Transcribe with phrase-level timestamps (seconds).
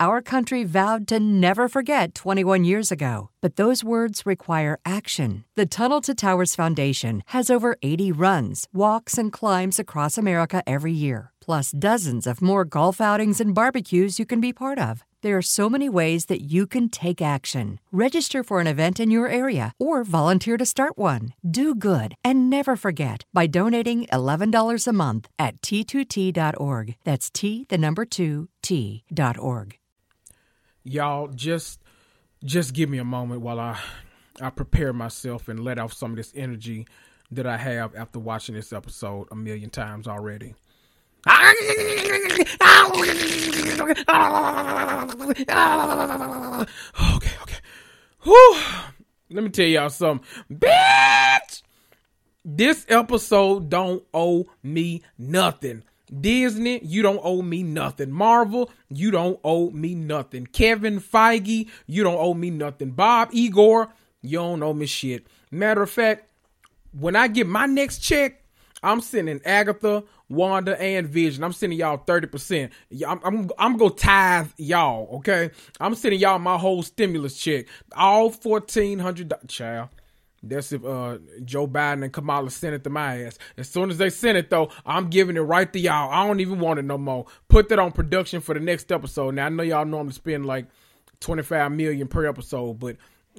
[0.00, 5.44] Our country vowed to never forget 21 years ago, but those words require action.
[5.54, 10.92] The Tunnel to Towers Foundation has over 80 runs, walks, and climbs across America every
[10.92, 15.04] year, plus dozens of more golf outings and barbecues you can be part of.
[15.22, 17.78] There are so many ways that you can take action.
[17.92, 21.34] Register for an event in your area or volunteer to start one.
[21.48, 26.96] Do good and never forget by donating $11 a month at t2t.org.
[27.04, 29.78] That's T, the number 2, T.org
[30.84, 31.80] y'all just
[32.44, 33.78] just give me a moment while I
[34.40, 36.86] I prepare myself and let off some of this energy
[37.30, 40.54] that I have after watching this episode a million times already.
[47.16, 47.58] Okay, okay.
[48.22, 48.60] Whew.
[49.30, 50.26] Let me tell y'all something.
[50.52, 51.62] Bitch!
[52.44, 55.82] This episode don't owe me nothing.
[56.20, 58.10] Disney, you don't owe me nothing.
[58.10, 60.46] Marvel, you don't owe me nothing.
[60.46, 62.90] Kevin Feige, you don't owe me nothing.
[62.90, 63.90] Bob Iger,
[64.22, 65.26] you don't owe me shit.
[65.50, 66.28] Matter of fact,
[66.92, 68.42] when I get my next check,
[68.82, 71.42] I'm sending Agatha, Wanda, and Vision.
[71.42, 72.70] I'm sending y'all 30%.
[73.06, 75.50] I'm, I'm, I'm gonna tithe y'all, okay?
[75.80, 77.66] I'm sending y'all my whole stimulus check.
[77.96, 79.48] All $1,400.
[79.48, 79.88] Child.
[80.48, 83.38] That's if uh, Joe Biden and Kamala send it to my ass.
[83.56, 86.10] As soon as they send it, though, I'm giving it right to y'all.
[86.10, 87.26] I don't even want it no more.
[87.48, 89.34] Put that on production for the next episode.
[89.34, 90.66] Now I know y'all normally spend like
[91.20, 92.96] 25 million per episode, but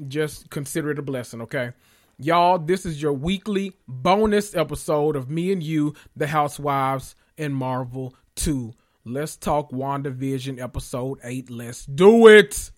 [0.07, 1.71] just consider it a blessing, okay?
[2.17, 8.15] Y'all, this is your weekly bonus episode of me and you, the Housewives and Marvel
[8.35, 8.73] 2.
[9.03, 11.49] Let's talk WandaVision episode 8.
[11.49, 12.71] Let's do it.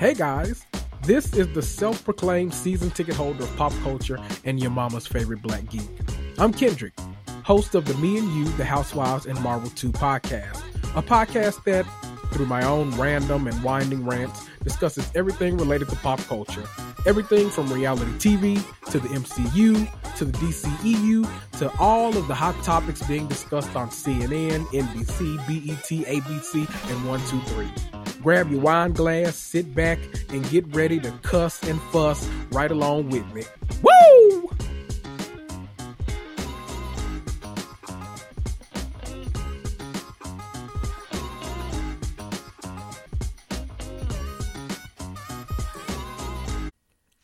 [0.00, 0.64] Hey guys,
[1.02, 5.42] this is the self proclaimed season ticket holder of pop culture and your mama's favorite
[5.42, 5.90] black geek.
[6.38, 6.94] I'm Kendrick,
[7.44, 10.62] host of the Me and You, the Housewives and Marvel 2 podcast,
[10.96, 11.84] a podcast that,
[12.32, 16.64] through my own random and winding rants, discusses everything related to pop culture.
[17.06, 18.56] Everything from reality TV
[18.90, 19.86] to the MCU
[20.16, 26.06] to the DCEU to all of the hot topics being discussed on CNN, NBC, BET,
[26.08, 26.54] ABC,
[26.90, 27.99] and 123.
[28.22, 29.98] Grab your wine glass, sit back,
[30.28, 33.44] and get ready to cuss and fuss right along with me.
[33.82, 34.50] Woo!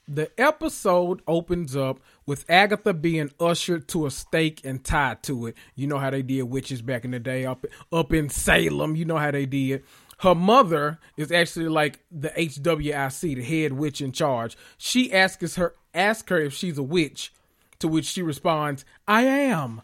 [0.09, 5.57] The episode opens up with Agatha being ushered to a stake and tied to it.
[5.75, 8.97] You know how they did witches back in the day up up in Salem.
[8.97, 9.85] You know how they did
[10.19, 14.57] her mother is actually like the HWIC, the head witch in charge.
[14.79, 17.33] She asks her asks her if she's a witch,
[17.81, 19.83] to which she responds, "I am."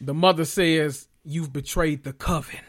[0.00, 2.60] The mother says, "You've betrayed the coven."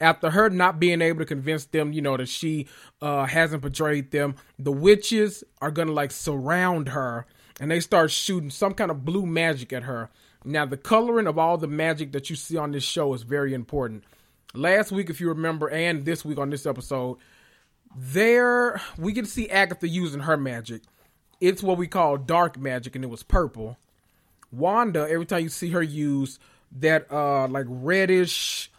[0.00, 2.66] After her not being able to convince them, you know, that she
[3.00, 7.26] uh, hasn't betrayed them, the witches are gonna like surround her,
[7.60, 10.10] and they start shooting some kind of blue magic at her.
[10.44, 13.54] Now, the coloring of all the magic that you see on this show is very
[13.54, 14.04] important
[14.54, 17.18] last week, if you remember, and this week on this episode,
[17.96, 20.82] there we to see Agatha using her magic.
[21.40, 23.76] it's what we call dark magic, and it was purple.
[24.50, 26.38] Wanda, every time you see her use
[26.76, 28.70] that uh like reddish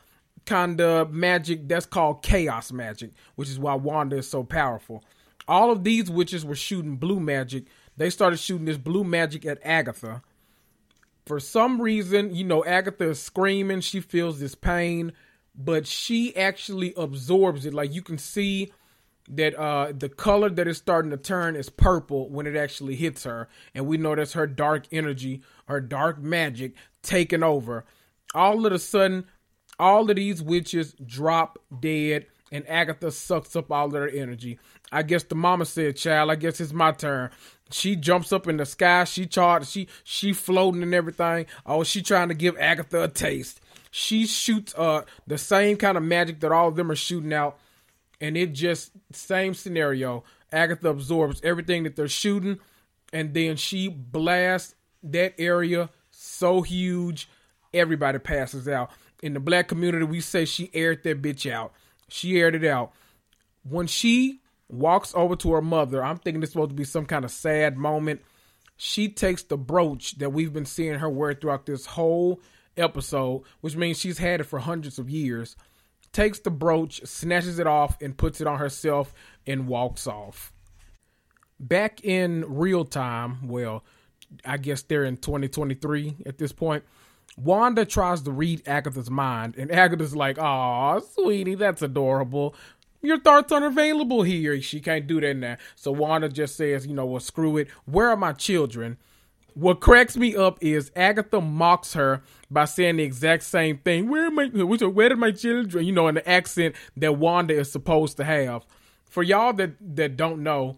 [0.46, 5.04] kind of magic, that's called chaos magic, which is why Wanda is so powerful.
[5.48, 7.66] All of these witches were shooting blue magic.
[7.98, 10.22] They started shooting this blue magic at Agatha.
[11.26, 13.82] For some reason, you know, Agatha is screaming.
[13.82, 15.14] She feels this pain,
[15.58, 17.74] but she actually absorbs it.
[17.74, 18.72] Like you can see
[19.28, 23.24] that uh the color that is starting to turn is purple when it actually hits
[23.24, 23.48] her.
[23.74, 27.86] And we know that's her dark energy her dark magic taking over.
[28.34, 29.26] All of a sudden
[29.80, 34.60] all of these witches drop dead and agatha sucks up all of their energy.
[34.92, 37.32] I guess the mama said child i guess it's my turn.
[37.72, 39.06] She jumps up in the sky.
[39.06, 39.70] She charged.
[39.70, 41.48] She she floating and everything.
[41.66, 43.60] Oh she trying to give agatha a taste
[43.98, 47.58] she shoots uh the same kind of magic that all of them are shooting out
[48.20, 50.24] and it just same scenario.
[50.52, 52.60] Agatha absorbs everything that they're shooting,
[53.14, 57.30] and then she blasts that area so huge,
[57.74, 58.90] everybody passes out.
[59.22, 61.74] In the black community, we say she aired that bitch out.
[62.10, 62.92] She aired it out.
[63.64, 67.26] When she walks over to her mother, I'm thinking it's supposed to be some kind
[67.26, 68.22] of sad moment.
[68.78, 72.42] She takes the brooch that we've been seeing her wear throughout this whole
[72.78, 75.56] episode, which means she's had it for hundreds of years
[76.16, 79.14] takes the brooch, snatches it off, and puts it on herself
[79.46, 80.54] and walks off.
[81.60, 83.84] Back in real time, well,
[84.46, 86.86] I guess they're in 2023 at this point.
[87.38, 92.56] Wanda tries to read Agatha's mind, and Agatha's like, "Aw, sweetie, that's adorable.
[93.02, 94.60] Your thoughts aren't available here.
[94.62, 97.68] She can't do that now." So Wanda just says, "You know, well, screw it.
[97.84, 98.98] Where are my children?"
[99.56, 102.22] What cracks me up is Agatha mocks her
[102.52, 104.10] by saying the exact same thing.
[104.10, 105.86] Where my where are my children?
[105.86, 108.66] You know, in the accent that Wanda is supposed to have.
[109.06, 110.78] For y'all that that don't know,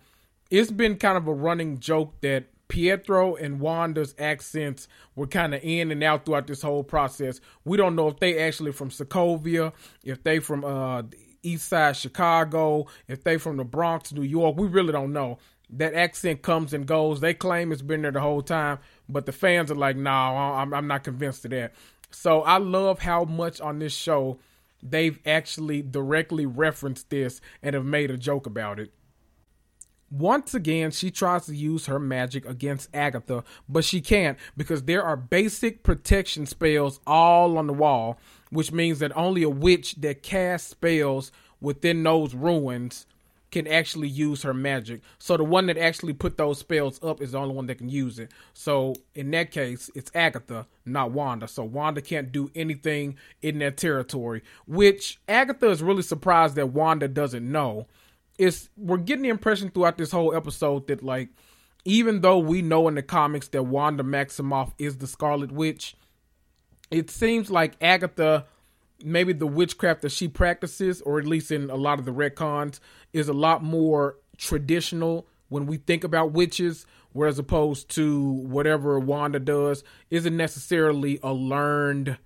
[0.52, 5.64] it's been kind of a running joke that Pietro and Wanda's accents were kind of
[5.64, 7.42] in and out throughout this whole process.
[7.66, 9.74] We don't know if they actually from Sokovia,
[10.04, 11.02] if they from uh
[11.42, 14.56] east side Chicago, if they from the Bronx, New York.
[14.56, 15.40] We really don't know
[15.70, 17.20] that accent comes and goes.
[17.20, 18.80] They claim it's been there the whole time,
[19.10, 21.74] but the fans are like, "No, nah, I'm, I'm not convinced of that."
[22.10, 24.40] So I love how much on this show
[24.82, 28.92] they've actually directly referenced this and have made a joke about it.
[30.10, 35.04] Once again, she tries to use her magic against Agatha, but she can't because there
[35.04, 38.18] are basic protection spells all on the wall,
[38.50, 43.06] which means that only a witch that casts spells within those ruins
[43.52, 45.02] can actually use her magic.
[45.20, 47.90] So the one that actually put those spells up is the only one that can
[47.90, 48.32] use it.
[48.54, 51.48] So in that case, it's Agatha, not Wanda.
[51.48, 57.08] So Wanda can't do anything in that territory, which Agatha is really surprised that Wanda
[57.08, 57.88] doesn't know.
[58.38, 61.30] It's we're getting the impression throughout this whole episode that like
[61.86, 65.96] even though we know in the comics that Wanda Maximoff is the Scarlet Witch,
[66.92, 68.46] it seems like Agatha
[69.04, 72.80] maybe the witchcraft that she practices, or at least in a lot of the retcons,
[73.14, 79.40] is a lot more traditional when we think about witches, whereas opposed to whatever Wanda
[79.40, 82.18] does isn't necessarily a learned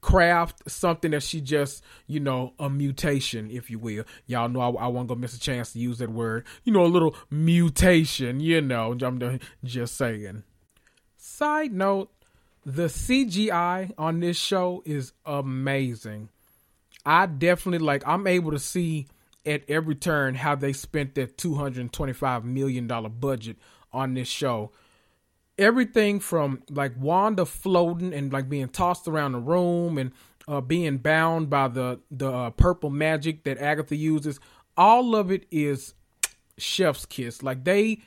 [0.00, 4.04] craft, something that she just, you know, a mutation, if you will.
[4.26, 6.46] Y'all know I, I won't go miss a chance to use that word.
[6.64, 10.44] You know, a little mutation, you know, I'm just saying.
[11.16, 12.10] Side note,
[12.68, 16.28] the CGI on this show is amazing.
[17.06, 19.06] I definitely like I'm able to see
[19.46, 23.56] at every turn how they spent their 225 million dollar budget
[23.90, 24.70] on this show.
[25.56, 30.12] Everything from like Wanda floating and like being tossed around the room and
[30.46, 34.40] uh, being bound by the the uh, purple magic that Agatha uses,
[34.76, 35.94] all of it is
[36.58, 37.42] chef's kiss.
[37.42, 38.02] Like they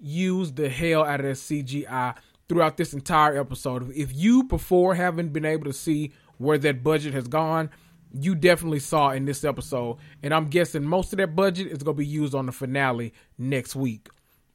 [0.00, 2.16] use the hell out of that CGI
[2.52, 3.90] throughout this entire episode.
[3.96, 7.70] If you before haven't been able to see where that budget has gone,
[8.12, 9.96] you definitely saw in this episode.
[10.22, 13.14] And I'm guessing most of that budget is going to be used on the finale
[13.38, 14.10] next week.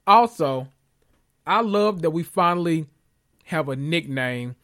[0.05, 0.67] Also,
[1.47, 2.85] I love that we finally
[3.45, 4.57] have a nickname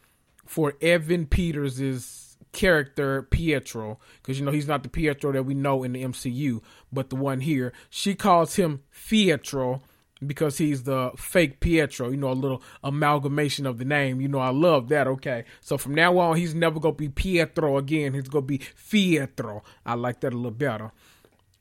[0.46, 5.82] for Evan Peters' character Pietro because you know he's not the Pietro that we know
[5.82, 6.62] in the MCU,
[6.92, 7.74] but the one here.
[7.90, 9.82] She calls him Fietro
[10.28, 14.22] because he's the fake Pietro, you know, a little amalgamation of the name.
[14.22, 15.08] You know, I love that.
[15.08, 15.46] Okay.
[15.62, 18.14] So from now on, he's never going to be Pietro again.
[18.14, 19.62] He's going to be Fietro.
[19.86, 20.92] I like that a little better.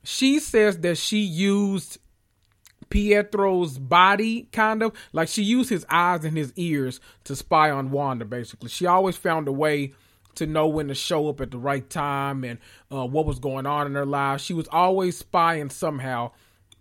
[0.03, 1.97] She says that she used
[2.89, 7.91] Pietro's body, kind of like she used his eyes and his ears to spy on
[7.91, 8.69] Wanda, basically.
[8.69, 9.93] She always found a way
[10.35, 12.59] to know when to show up at the right time and
[12.91, 14.41] uh, what was going on in her life.
[14.41, 16.31] She was always spying somehow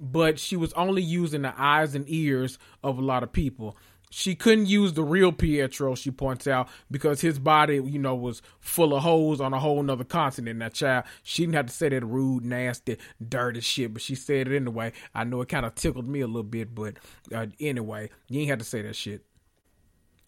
[0.03, 3.77] but she was only using the eyes and ears of a lot of people.
[4.11, 8.43] She couldn't use the real Pietro, she points out, because his body, you know, was
[8.61, 10.59] full of holes on a whole nother continent.
[10.59, 14.49] That child, she didn't have to say that rude, nasty, dirty shit, but she said
[14.49, 14.93] it anyway.
[15.15, 16.99] I know it kind of tickled me a little bit, but
[17.35, 19.25] uh, anyway, you ain't had to say that shit.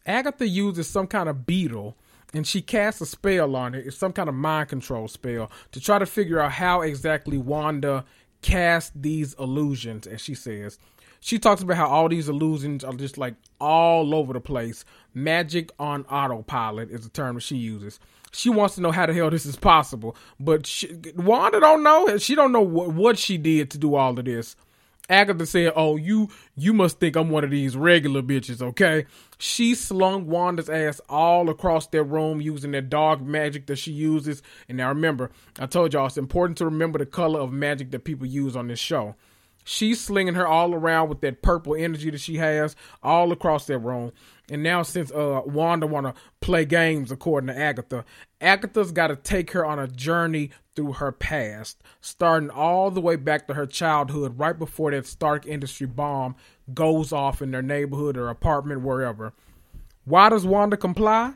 [0.06, 1.96] Agatha uses some kind of beetle
[2.34, 3.86] and she casts a spell on it.
[3.86, 8.04] It's some kind of mind control spell to try to figure out how exactly Wanda
[8.44, 10.78] cast these illusions, as she says.
[11.20, 14.84] She talks about how all these illusions are just like all over the place.
[15.14, 17.98] Magic on autopilot is the term that she uses.
[18.30, 22.18] She wants to know how the hell this is possible, but she, Wanda don't know.
[22.18, 24.56] She don't know what, what she did to do all of this.
[25.08, 29.04] Agatha said, "Oh, you you must think I'm one of these regular bitches, okay?"
[29.38, 34.42] She slung Wanda's ass all across their room using that dark magic that she uses.
[34.68, 38.04] And now remember, I told y'all it's important to remember the color of magic that
[38.04, 39.14] people use on this show.
[39.64, 43.78] She's slinging her all around with that purple energy that she has all across their
[43.78, 44.12] room.
[44.50, 48.04] And now since uh Wanda wanna play games according to Agatha,
[48.40, 53.46] Agatha's gotta take her on a journey through her past, starting all the way back
[53.48, 56.36] to her childhood, right before that Stark Industry bomb
[56.74, 59.32] goes off in their neighborhood or apartment, wherever.
[60.04, 61.32] Why does Wanda comply?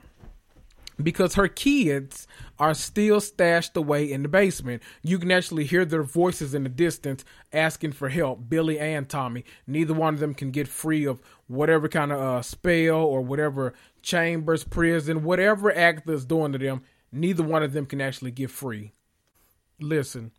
[1.00, 2.26] Because her kids
[2.59, 4.83] are still stashed away in the basement.
[5.02, 9.45] You can actually hear their voices in the distance asking for help, Billy and Tommy.
[9.67, 13.75] Neither one of them can get free of whatever kind of uh, spell or whatever
[14.02, 16.83] chambers, prison, whatever Agatha is doing to them.
[17.12, 18.93] Neither one of them can actually get free.
[19.81, 20.33] Listen,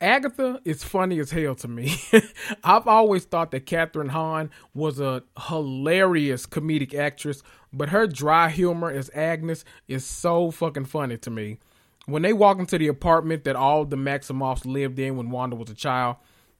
[0.00, 1.96] Agatha is funny as hell to me.
[2.64, 8.90] I've always thought that Kathryn Hahn was a hilarious comedic actress, but her dry humor
[8.90, 11.58] as Agnes is so fucking funny to me.
[12.04, 15.70] When they walk into the apartment that all the Maximoffs lived in when Wanda was
[15.70, 16.16] a child,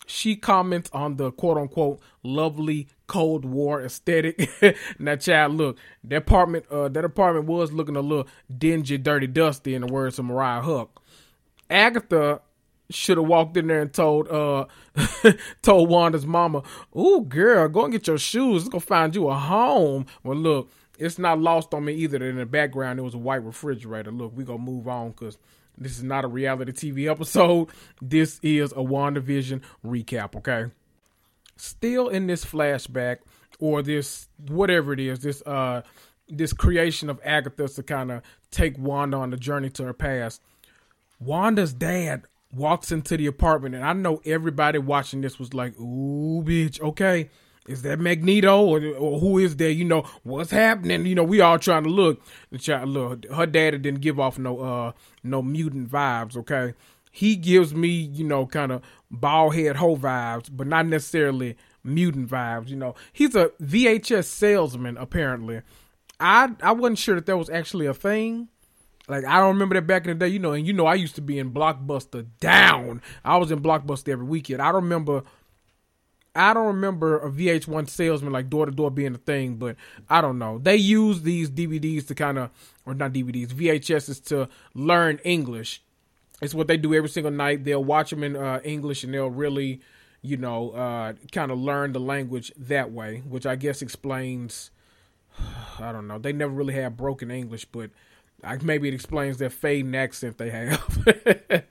[0.07, 4.51] she comments on the quote unquote lovely Cold War aesthetic.
[4.99, 8.27] now, child, look, that apartment, uh, that apartment was looking a little
[8.57, 10.89] dingy, dirty, dusty, in the words of Mariah Huq.
[11.69, 12.41] Agatha
[12.91, 14.67] should have walked in there and told uh
[15.63, 16.63] told Wanda's mama,
[16.97, 18.63] "Ooh, girl, go and get your shoes.
[18.63, 22.25] Let's go find you a home." Well, look, it's not lost on me either that
[22.25, 24.11] in the background there was a white refrigerator.
[24.11, 25.39] Look, we gonna move on because
[25.77, 27.69] this is not a reality TV episode.
[28.01, 30.37] This is a WandaVision recap.
[30.37, 30.71] Okay.
[31.57, 33.19] Still in this flashback
[33.59, 35.83] or this whatever it is, this uh
[36.29, 40.43] this creation of Agatha to kind of take Wanda on the journey to her past.
[41.21, 46.43] Wanda's dad walks into the apartment, and I know everybody watching this was like, "Ooh,
[46.45, 47.31] bitch, okay."
[47.69, 49.71] Is that Magneto or, or who is there?
[49.71, 51.05] You know what's happening.
[51.05, 52.23] You know we all trying to look.
[52.51, 56.37] Look, her daddy didn't give off no uh no mutant vibes.
[56.37, 56.75] Okay,
[57.11, 62.29] he gives me you know kind of bald head hoe vibes, but not necessarily mutant
[62.29, 62.69] vibes.
[62.69, 65.63] You know he's a VHS salesman apparently.
[66.21, 68.49] I I wasn't sure that that was actually a thing.
[69.09, 70.95] Like I don't remember that back in the day, you know, and you know I
[70.95, 73.03] used to be in Blockbuster down.
[73.25, 74.61] I was in Blockbuster every weekend.
[74.61, 75.23] I don't remember
[76.37, 79.77] I don't remember a VH1 salesman like door to door being a thing, but
[80.09, 80.59] I don't know.
[80.59, 82.51] They use these DVDs to kind of,
[82.85, 85.83] or not DVDs, VHSs to learn English.
[86.43, 87.65] It's what they do every single night.
[87.65, 89.81] They'll watch them in uh, English and they'll really,
[90.21, 94.71] you know, uh, kind of learn the language that way, which I guess explains,
[95.79, 96.19] I don't know.
[96.19, 97.91] They never really had broken English, but
[98.43, 101.65] I, maybe it explains their fading accent they have.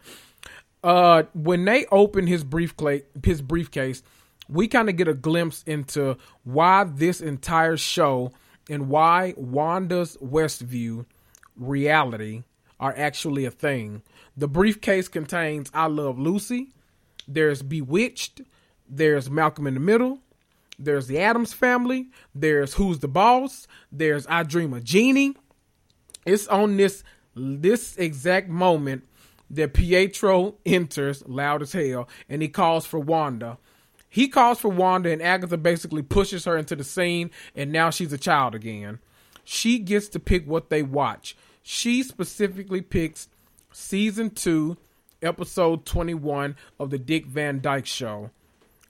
[0.84, 4.04] uh, when they open his briefcase, his briefcase,
[4.48, 8.32] we kind of get a glimpse into why this entire show
[8.70, 11.06] and why Wanda's Westview
[11.56, 12.44] reality
[12.80, 14.02] are actually a thing.
[14.36, 16.70] The briefcase contains I Love Lucy,
[17.28, 18.42] there's Bewitched,
[18.88, 20.20] there's Malcolm in the Middle,
[20.78, 25.36] there's the Addams Family, there's Who's the Boss, there's I Dream of Jeannie,
[26.26, 27.04] it's on this
[27.36, 29.06] this exact moment
[29.50, 33.58] that Pietro enters loud as hell and he calls for Wanda.
[34.10, 38.14] He calls for Wanda and Agatha basically pushes her into the scene and now she's
[38.14, 39.00] a child again.
[39.44, 41.36] She gets to pick what they watch.
[41.62, 43.28] She specifically picks
[43.72, 44.78] season 2
[45.22, 48.32] episode 21 of the Dick Van Dyke show.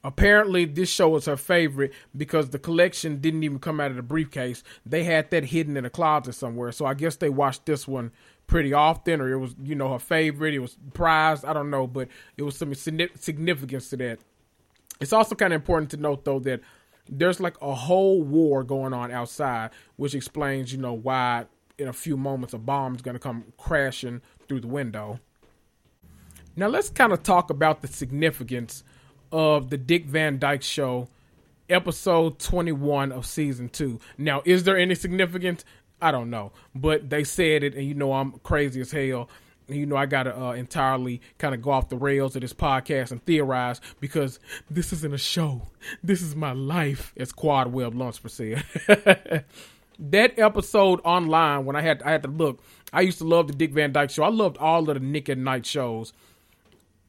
[0.06, 4.04] Apparently, this show was her favorite because the collection didn't even come out of the
[4.04, 4.62] briefcase.
[4.86, 6.72] They had that hidden in a closet somewhere.
[6.72, 8.12] So I guess they watched this one
[8.46, 10.54] pretty often, or it was, you know, her favorite.
[10.54, 11.44] It was prized.
[11.44, 12.08] I don't know, but
[12.38, 14.20] it was some significance to that.
[15.02, 16.62] It's also kind of important to note, though, that
[17.10, 21.46] there's like a whole war going on outside, which explains, you know, why
[21.80, 25.20] in a few moments a bomb is going to come crashing through the window.
[26.56, 28.84] Now, let's kind of talk about the significance
[29.36, 31.10] of the Dick Van Dyke Show,
[31.70, 34.00] episode 21 of season two.
[34.18, 35.66] Now, is there any significance?
[36.02, 39.30] I don't know, but they said it, and you know I'm crazy as hell.
[39.68, 43.12] You know I gotta uh, entirely kind of go off the rails of this podcast
[43.12, 44.40] and theorize because
[44.70, 45.64] this isn't a show.
[46.02, 48.64] This is my life, as Quad Webb-Lunsford said.
[50.00, 52.64] that episode online when I had I had to look.
[52.94, 54.24] I used to love the Dick Van Dyke Show.
[54.24, 56.14] I loved all of the Nick at Night shows.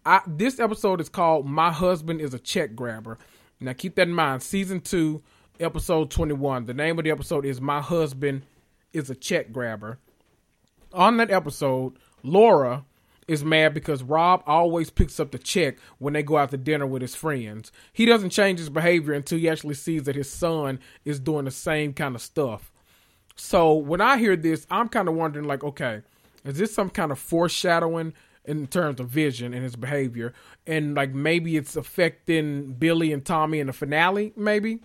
[0.06, 3.18] I, this episode is called "My Husband is a Check Grabber."
[3.58, 4.42] Now keep that in mind.
[4.42, 5.20] Season two,
[5.58, 6.66] episode twenty-one.
[6.66, 8.42] The name of the episode is "My Husband
[8.92, 9.98] is a Check Grabber."
[10.92, 12.84] On that episode, Laura
[13.26, 16.86] is mad because Rob always picks up the check when they go out to dinner
[16.86, 17.72] with his friends.
[17.92, 21.50] He doesn't change his behavior until he actually sees that his son is doing the
[21.50, 22.70] same kind of stuff.
[23.34, 26.02] So when I hear this, I'm kind of wondering, like, okay,
[26.44, 28.14] is this some kind of foreshadowing
[28.46, 30.32] in terms of vision and his behavior?
[30.66, 34.80] And like maybe it's affecting Billy and Tommy in the finale, maybe?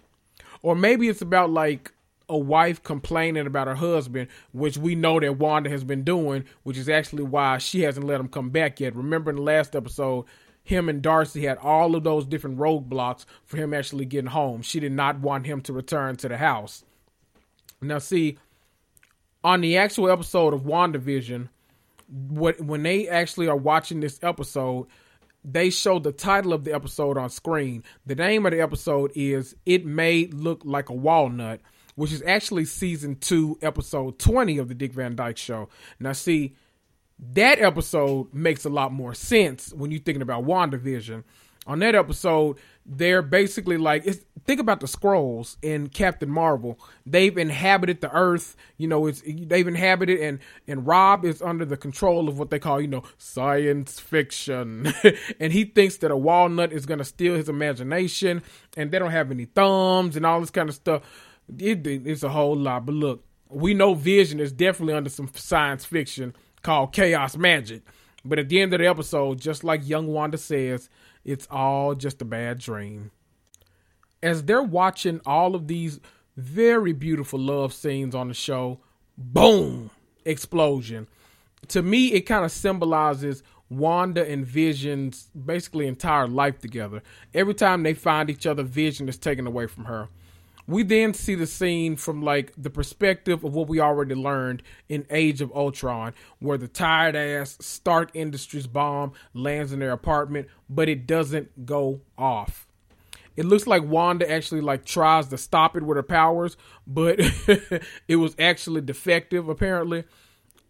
[0.61, 1.91] Or maybe it's about like
[2.29, 6.77] a wife complaining about her husband, which we know that Wanda has been doing, which
[6.77, 8.95] is actually why she hasn't let him come back yet.
[8.95, 10.25] Remember in the last episode,
[10.63, 14.61] him and Darcy had all of those different roadblocks for him actually getting home.
[14.61, 16.85] She did not want him to return to the house.
[17.81, 18.37] Now, see,
[19.43, 21.49] on the actual episode of WandaVision,
[22.11, 24.87] what when they actually are watching this episode,
[25.43, 27.83] they show the title of the episode on screen.
[28.05, 31.61] The name of the episode is It May Look Like a Walnut
[31.95, 35.69] which is actually season two, episode 20 of the Dick Van Dyke Show.
[35.99, 36.55] Now, see,
[37.19, 41.23] that episode makes a lot more sense when you're thinking about WandaVision.
[41.67, 44.03] On that episode, they're basically like,
[44.45, 46.79] think about the Skrulls in Captain Marvel.
[47.05, 48.55] They've inhabited the Earth.
[48.77, 52.57] You know, it's they've inhabited, and and Rob is under the control of what they
[52.57, 54.91] call, you know, science fiction.
[55.39, 58.41] and he thinks that a walnut is going to steal his imagination,
[58.75, 61.03] and they don't have any thumbs and all this kind of stuff
[61.59, 62.85] it, it's a whole lot.
[62.85, 67.83] But look, we know Vision is definitely under some science fiction called chaos magic.
[68.23, 70.89] But at the end of the episode, just like young Wanda says,
[71.23, 73.11] it's all just a bad dream.
[74.23, 75.99] As they're watching all of these
[76.37, 78.79] very beautiful love scenes on the show,
[79.17, 79.89] boom,
[80.25, 81.07] explosion.
[81.69, 87.01] To me, it kind of symbolizes Wanda and Vision's basically entire life together.
[87.33, 90.09] Every time they find each other, Vision is taken away from her.
[90.71, 95.05] We then see the scene from like the perspective of what we already learned in
[95.09, 100.87] Age of Ultron, where the tired ass Stark Industries bomb lands in their apartment, but
[100.87, 102.67] it doesn't go off.
[103.35, 106.55] It looks like Wanda actually like tries to stop it with her powers,
[106.87, 107.19] but
[108.07, 110.05] it was actually defective apparently.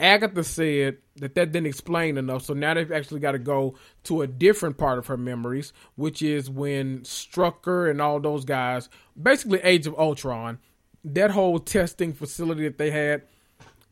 [0.01, 4.23] Agatha said that that didn't explain enough, so now they've actually got to go to
[4.23, 8.89] a different part of her memories, which is when Strucker and all those guys,
[9.21, 10.57] basically Age of Ultron,
[11.05, 13.21] that whole testing facility that they had,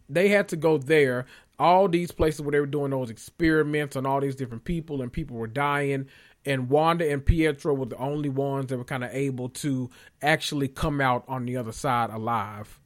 [0.10, 1.28] they had to go there.
[1.60, 5.14] All these places where they were doing those experiments on all these different people, and
[5.14, 6.08] people were dying.
[6.46, 9.90] And Wanda and Pietro were the only ones that were kind of able to
[10.22, 12.80] actually come out on the other side alive.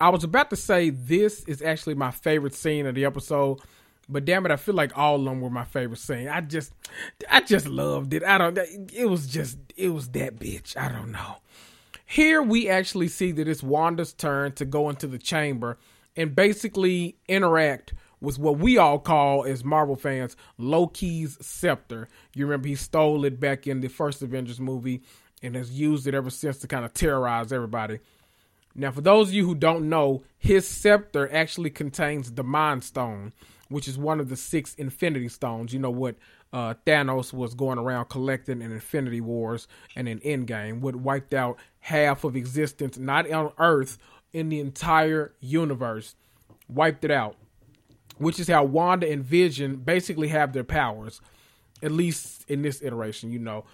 [0.00, 3.60] I was about to say this is actually my favorite scene of the episode,
[4.08, 6.28] but damn it, I feel like all of them were my favorite scene.
[6.28, 6.72] I just,
[7.30, 8.22] I just loved it.
[8.22, 8.58] I don't.
[8.92, 10.76] It was just, it was that bitch.
[10.76, 11.36] I don't know.
[12.06, 15.78] Here we actually see that it's Wanda's turn to go into the chamber
[16.16, 22.08] and basically interact with what we all call as Marvel fans Loki's scepter.
[22.34, 25.02] You remember he stole it back in the first Avengers movie
[25.42, 28.00] and has used it ever since to kind of terrorize everybody.
[28.74, 33.32] Now, for those of you who don't know, his scepter actually contains the Mind Stone,
[33.68, 35.72] which is one of the six Infinity Stones.
[35.72, 36.16] You know what
[36.52, 41.58] uh, Thanos was going around collecting in Infinity Wars and in Endgame, what wiped out
[41.80, 43.98] half of existence, not on Earth,
[44.32, 46.16] in the entire universe.
[46.68, 47.36] Wiped it out.
[48.18, 51.20] Which is how Wanda and Vision basically have their powers,
[51.82, 53.64] at least in this iteration, you know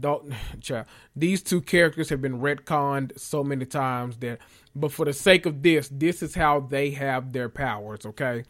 [0.00, 0.32] don't
[1.16, 4.38] these two characters have been retconned so many times that
[4.74, 8.44] but for the sake of this this is how they have their powers okay?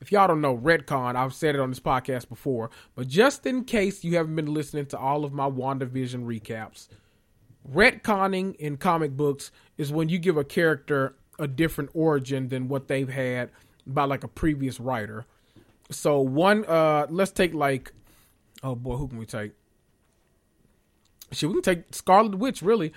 [0.00, 3.64] If y'all don't know retcon i've said it on this podcast before but just in
[3.64, 6.88] case you haven't been listening to all of my wandavision recaps
[7.68, 12.88] retconning in comic books is when you give a character a different origin than what
[12.88, 13.50] they've had
[13.86, 15.26] by like a previous writer.
[15.90, 17.92] So one uh let's take like
[18.62, 19.52] oh boy who can we take
[21.32, 22.62] Shit, we can take Scarlet Witch.
[22.62, 22.92] Really,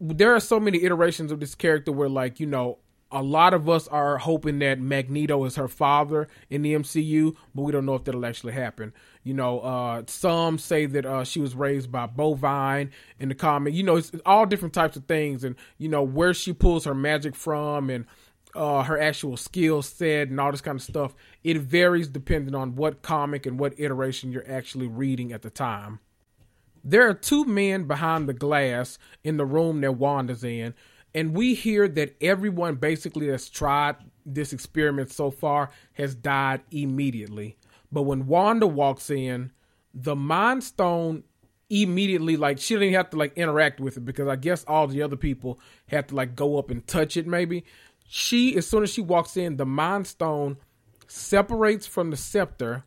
[0.00, 2.78] there are so many iterations of this character where, like, you know,
[3.12, 7.62] a lot of us are hoping that Magneto is her father in the MCU, but
[7.62, 8.92] we don't know if that'll actually happen.
[9.22, 12.90] You know, uh, some say that uh, she was raised by Bovine
[13.20, 13.74] in the comic.
[13.74, 16.86] You know, it's, it's all different types of things, and you know where she pulls
[16.86, 18.06] her magic from, and
[18.54, 21.14] uh, her actual skill set, and all this kind of stuff.
[21.44, 26.00] It varies depending on what comic and what iteration you're actually reading at the time.
[26.84, 30.74] There are two men behind the glass in the room that Wanda's in
[31.14, 37.56] and we hear that everyone basically that's tried this experiment so far has died immediately.
[37.90, 39.52] But when Wanda walks in,
[39.92, 41.24] the Mind Stone
[41.68, 45.02] immediately like she didn't have to like interact with it because I guess all the
[45.02, 47.64] other people had to like go up and touch it maybe.
[48.06, 50.58] She as soon as she walks in, the Mind Stone
[51.06, 52.84] separates from the scepter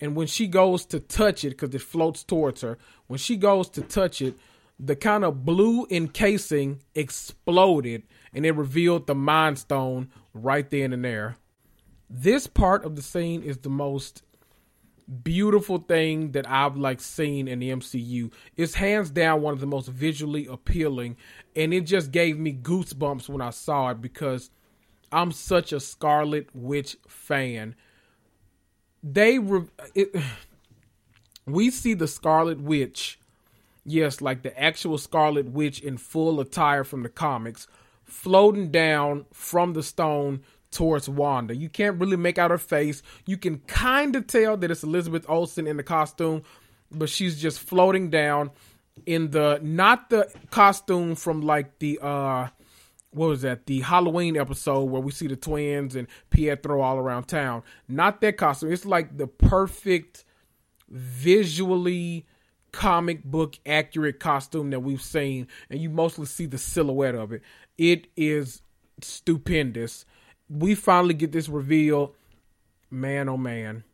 [0.00, 3.68] and when she goes to touch it because it floats towards her, when she goes
[3.70, 4.34] to touch it,
[4.78, 11.04] the kind of blue encasing exploded and it revealed the mind stone right then and
[11.04, 11.36] there.
[12.08, 14.22] This part of the scene is the most
[15.22, 18.32] beautiful thing that I've like seen in the MCU.
[18.56, 21.16] It's hands down one of the most visually appealing
[21.54, 24.50] and it just gave me goosebumps when I saw it because
[25.12, 27.74] I'm such a Scarlet Witch fan.
[29.02, 30.14] They re- it,
[31.46, 33.20] we see the Scarlet Witch
[33.84, 37.66] yes, like the actual Scarlet Witch in full attire from the comics,
[38.04, 41.54] floating down from the stone towards Wanda.
[41.54, 43.02] You can't really make out her face.
[43.26, 46.42] You can kind of tell that it's Elizabeth Olsen in the costume,
[46.90, 48.50] but she's just floating down
[49.06, 52.48] in the not the costume from like the uh
[53.12, 57.24] what was that the Halloween episode where we see the twins and Pietro all around
[57.24, 57.62] town.
[57.88, 58.72] Not that costume.
[58.72, 60.24] It's like the perfect
[60.88, 62.26] visually
[62.72, 67.42] comic book accurate costume that we've seen, and you mostly see the silhouette of it.
[67.76, 68.62] It is
[69.02, 70.04] stupendous.
[70.48, 72.14] We finally get this reveal.
[72.90, 73.84] Man, oh man.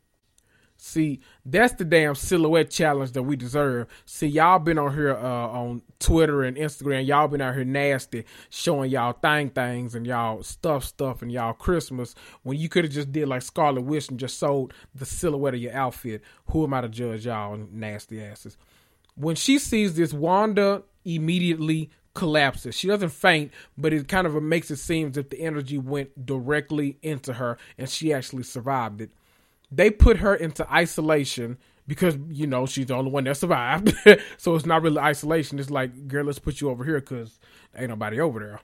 [0.77, 3.87] See, that's the damn silhouette challenge that we deserve.
[4.05, 7.07] See, y'all been on here uh, on Twitter and Instagram.
[7.07, 11.53] Y'all been out here nasty, showing y'all thing things and y'all stuff stuff and y'all
[11.53, 15.53] Christmas when you could have just did like Scarlet Witch and just sold the silhouette
[15.53, 16.21] of your outfit.
[16.47, 18.57] Who am I to judge y'all nasty asses?
[19.15, 22.75] When she sees this, Wanda immediately collapses.
[22.75, 26.25] She doesn't faint, but it kind of makes it seem as if the energy went
[26.25, 29.11] directly into her and she actually survived it.
[29.71, 33.93] They put her into isolation because you know she's the only one that survived.
[34.37, 35.59] so it's not really isolation.
[35.59, 37.39] It's like, girl, let's put you over here because
[37.75, 38.59] ain't nobody over there.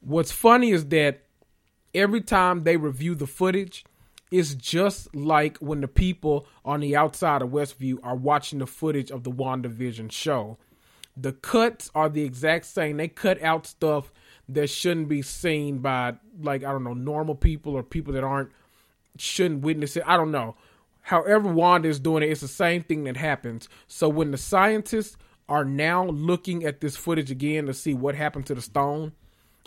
[0.00, 1.22] What's funny is that
[1.94, 3.84] every time they review the footage,
[4.30, 9.10] it's just like when the people on the outside of Westview are watching the footage
[9.10, 10.58] of the WandaVision show.
[11.16, 12.96] The cuts are the exact same.
[12.96, 14.12] They cut out stuff
[14.48, 18.50] that shouldn't be seen by like I don't know normal people or people that aren't
[19.18, 20.04] shouldn't witness it.
[20.06, 20.56] I don't know.
[21.02, 23.68] However, Wanda is doing it, it's the same thing that happens.
[23.86, 25.16] So when the scientists
[25.48, 29.12] are now looking at this footage again to see what happened to the stone,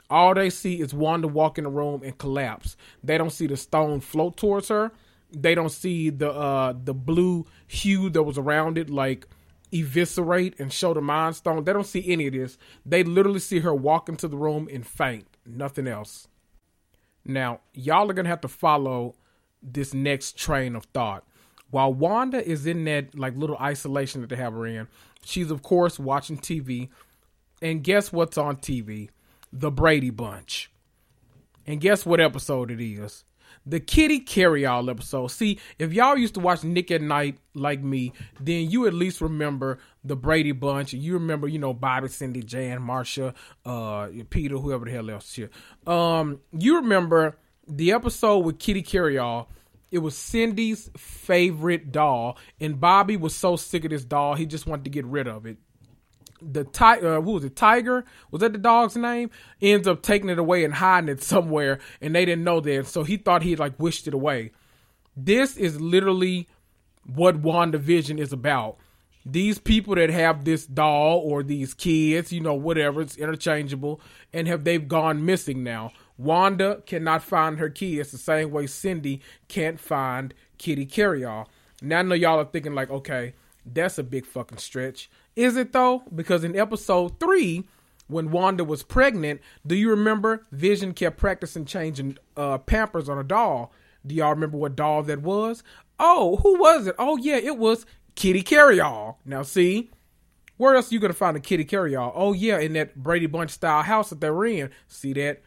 [0.10, 2.78] all they see is Wanda walk in the room and collapse.
[3.04, 4.92] They don't see the stone float towards her.
[5.32, 9.28] They don't see the uh the blue hue that was around it like
[9.74, 11.64] eviscerate and show the mind stone.
[11.64, 12.58] They don't see any of this.
[12.86, 15.26] They literally see her walk into the room and faint.
[15.46, 16.28] Nothing else.
[17.26, 19.16] Now, y'all are gonna have to follow
[19.64, 21.24] this next train of thought.
[21.70, 24.88] While Wanda is in that like little isolation that they have her in,
[25.24, 26.90] she's of course watching TV.
[27.62, 29.10] And guess what's on TV?
[29.52, 30.70] The Brady Bunch.
[31.66, 33.24] And guess what episode it is?
[33.66, 35.28] The Kitty Karry-All episode.
[35.28, 39.22] See, if y'all used to watch Nick at Night like me, then you at least
[39.22, 40.92] remember the Brady Bunch.
[40.94, 43.34] You remember, you know, Bobby, Cindy, Jan, Marcia,
[43.66, 45.50] uh, Peter, whoever the hell else here.
[45.88, 49.50] Um, you remember the episode with Kitty Karry-All.
[49.92, 54.66] It was Cindy's favorite doll, and Bobby was so sick of this doll, he just
[54.66, 55.58] wanted to get rid of it
[56.52, 57.56] the tiger, uh, who was it?
[57.56, 59.30] Tiger was that the dog's name?
[59.62, 62.88] Ends up taking it away and hiding it somewhere, and they didn't know that.
[62.88, 64.52] So he thought he like wished it away.
[65.16, 66.48] This is literally
[67.06, 68.78] what WandaVision is about.
[69.26, 74.02] These people that have this doll or these kids, you know, whatever, it's interchangeable,
[74.34, 75.92] and have they've gone missing now.
[76.18, 78.00] Wanda cannot find her key.
[78.00, 81.50] It's the same way Cindy can't find Kitty Karry-All.
[81.82, 83.34] Now I know y'all are thinking like, okay,
[83.66, 85.10] that's a big fucking stretch.
[85.36, 86.04] Is it though?
[86.14, 87.66] Because in episode three,
[88.08, 93.24] when Wanda was pregnant, do you remember Vision kept practicing changing uh, Pampers on a
[93.24, 93.72] doll?
[94.06, 95.64] Do y'all remember what doll that was?
[96.00, 96.96] Oh, who was it?
[97.00, 99.20] Oh yeah, it was Kitty Karry-All.
[99.26, 99.90] Now see,
[100.58, 102.12] where else are you gonna find a Kitty Karry-All?
[102.14, 104.70] Oh yeah, in that Brady Bunch style house that they were in.
[104.88, 105.42] See that?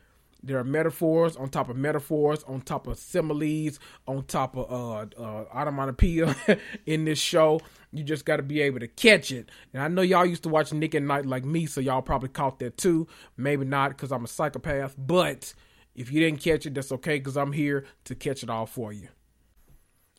[0.47, 5.07] There are metaphors on top of metaphors, on top of similes, on top of uh,
[5.21, 6.37] uh, onomatopoeia
[6.87, 7.61] in this show.
[7.91, 9.51] You just got to be able to catch it.
[9.73, 12.29] And I know y'all used to watch Nick at Night like me, so y'all probably
[12.29, 13.09] caught that too.
[13.37, 15.53] Maybe not because I'm a psychopath, but
[15.97, 18.93] if you didn't catch it, that's okay because I'm here to catch it all for
[18.93, 19.09] you.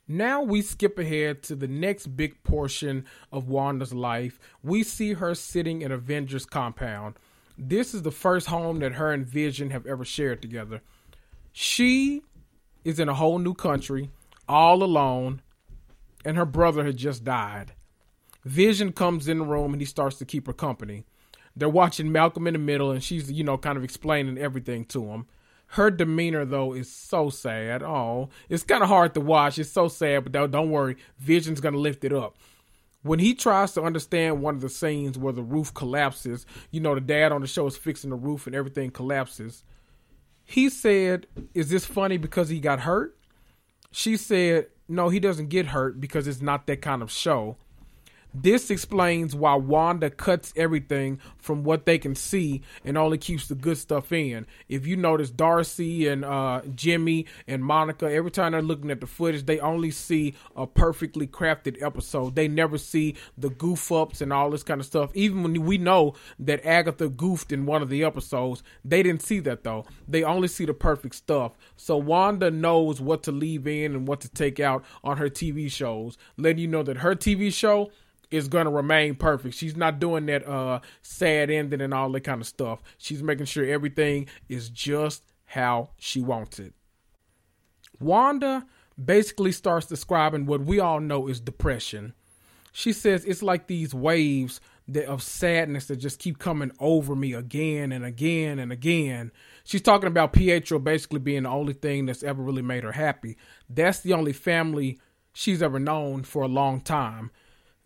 [0.09, 4.39] Now we skip ahead to the next big portion of Wanda's life.
[4.61, 7.15] We see her sitting in Avengers compound.
[7.57, 10.81] This is the first home that her and Vision have ever shared together.
[11.51, 12.21] She
[12.83, 14.11] is in a whole new country,
[14.47, 15.41] all alone,
[16.23, 17.73] and her brother had just died.
[18.45, 21.03] Vision comes in the room and he starts to keep her company.
[21.55, 25.05] They're watching Malcolm in the Middle, and she's, you know, kind of explaining everything to
[25.05, 25.25] him.
[25.71, 27.81] Her demeanor, though, is so sad.
[27.81, 29.57] Oh, it's kind of hard to watch.
[29.57, 30.97] It's so sad, but don't, worry.
[31.17, 32.37] Vision's going to lift it up.
[33.07, 36.93] When he tries to understand one of the scenes where the roof collapses, you know,
[36.93, 39.63] the dad on the show is fixing the roof and everything collapses.
[40.43, 43.17] He said, Is this funny because he got hurt?
[43.91, 47.57] She said, No, he doesn't get hurt because it's not that kind of show.
[48.43, 53.55] This explains why Wanda cuts everything from what they can see and only keeps the
[53.55, 54.45] good stuff in.
[54.69, 59.07] If you notice, Darcy and uh, Jimmy and Monica, every time they're looking at the
[59.07, 62.35] footage, they only see a perfectly crafted episode.
[62.35, 65.09] They never see the goof ups and all this kind of stuff.
[65.15, 69.39] Even when we know that Agatha goofed in one of the episodes, they didn't see
[69.39, 69.85] that though.
[70.07, 71.53] They only see the perfect stuff.
[71.75, 75.71] So Wanda knows what to leave in and what to take out on her TV
[75.71, 77.89] shows, letting you know that her TV show
[78.31, 79.55] is gonna remain perfect.
[79.55, 82.81] She's not doing that uh sad ending and all that kind of stuff.
[82.97, 86.73] She's making sure everything is just how she wants it.
[87.99, 88.65] Wanda
[89.03, 92.13] basically starts describing what we all know is depression.
[92.71, 94.59] She says it's like these waves
[94.89, 99.31] that of sadness that just keep coming over me again and again and again.
[99.63, 103.37] She's talking about Pietro basically being the only thing that's ever really made her happy.
[103.69, 104.99] That's the only family
[105.33, 107.31] she's ever known for a long time.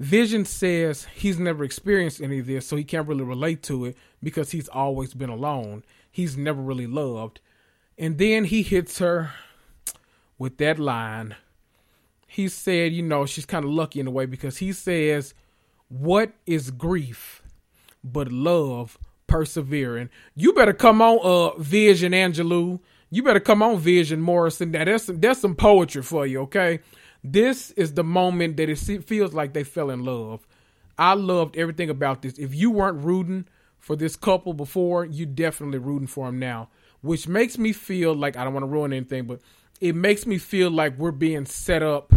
[0.01, 3.95] Vision says he's never experienced any of this, so he can't really relate to it
[4.23, 5.83] because he's always been alone.
[6.11, 7.39] He's never really loved.
[7.99, 9.29] And then he hits her
[10.39, 11.35] with that line.
[12.25, 15.35] He said, you know, she's kind of lucky in a way because he says,
[15.87, 17.43] What is grief
[18.03, 20.09] but love persevering?
[20.33, 22.79] You better come on, uh, Vision Angelou.
[23.11, 24.71] You better come on, Vision Morrison.
[24.71, 26.79] Now, that's that's some poetry for you, okay?
[27.23, 30.47] This is the moment that it feels like they fell in love.
[30.97, 32.37] I loved everything about this.
[32.37, 33.45] If you weren't rooting
[33.79, 36.69] for this couple before, you definitely rooting for them now,
[37.01, 39.39] which makes me feel like I don't want to ruin anything, but
[39.79, 42.13] it makes me feel like we're being set up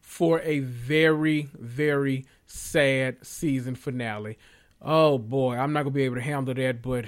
[0.00, 4.38] for a very, very sad season finale.
[4.80, 7.04] Oh boy, I'm not gonna be able to handle that, but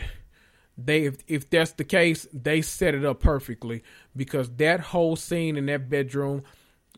[0.76, 3.82] they if, if that's the case, they set it up perfectly
[4.16, 6.42] because that whole scene in that bedroom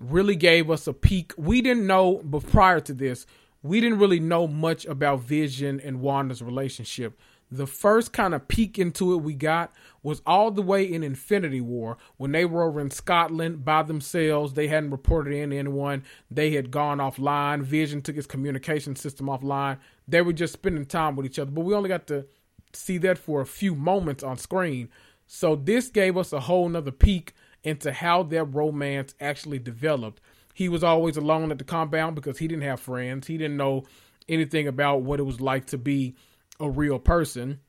[0.00, 1.32] really gave us a peek.
[1.36, 3.26] We didn't know, but prior to this,
[3.62, 7.18] we didn't really know much about Vision and Wanda's relationship.
[7.50, 11.60] The first kind of peek into it we got was all the way in Infinity
[11.60, 14.54] War when they were over in Scotland by themselves.
[14.54, 16.02] They hadn't reported in anyone.
[16.30, 17.62] They had gone offline.
[17.62, 19.78] Vision took his communication system offline.
[20.08, 22.26] They were just spending time with each other, but we only got to
[22.72, 24.88] see that for a few moments on screen.
[25.26, 30.20] So this gave us a whole nother peek into how their romance actually developed.
[30.54, 33.26] He was always alone at the compound because he didn't have friends.
[33.26, 33.84] He didn't know
[34.28, 36.14] anything about what it was like to be
[36.60, 37.60] a real person.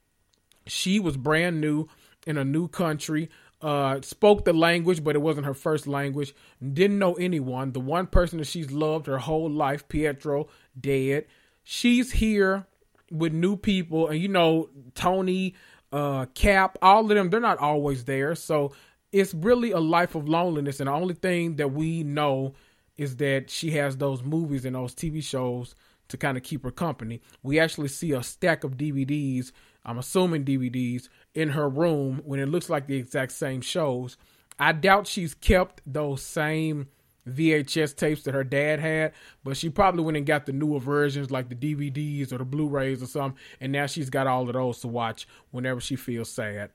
[0.67, 1.87] She was brand new
[2.25, 3.29] in a new country,
[3.61, 7.71] uh, spoke the language, but it wasn't her first language, didn't know anyone.
[7.71, 10.47] The one person that she's loved her whole life, Pietro,
[10.79, 11.25] dead.
[11.63, 12.65] She's here
[13.11, 15.55] with new people, and you know, Tony,
[15.91, 18.35] uh, Cap, all of them, they're not always there.
[18.35, 18.73] So
[19.13, 22.55] it's really a life of loneliness, and the only thing that we know
[22.97, 25.75] is that she has those movies and those TV shows
[26.09, 27.21] to kind of keep her company.
[27.43, 29.51] We actually see a stack of DVDs,
[29.85, 34.17] I'm assuming DVDs, in her room when it looks like the exact same shows.
[34.59, 36.87] I doubt she's kept those same
[37.27, 41.31] VHS tapes that her dad had, but she probably went and got the newer versions
[41.31, 44.53] like the DVDs or the Blu rays or something, and now she's got all of
[44.53, 46.71] those to watch whenever she feels sad.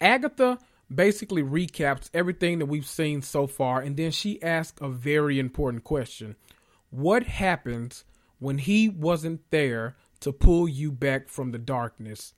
[0.00, 0.58] Agatha
[0.92, 5.84] basically recaps everything that we've seen so far, and then she asks a very important
[5.84, 6.36] question
[6.90, 8.04] What happens
[8.38, 12.34] when he wasn't there to pull you back from the darkness?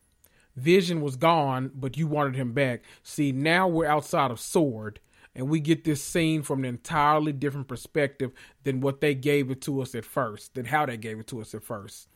[0.57, 2.83] Vision was gone, but you wanted him back.
[3.03, 5.01] See, now we're outside of Sword,
[5.35, 8.33] and we get this scene from an entirely different perspective
[8.65, 11.43] than what they gave it to us at first, than how they gave it to
[11.43, 12.09] us at first.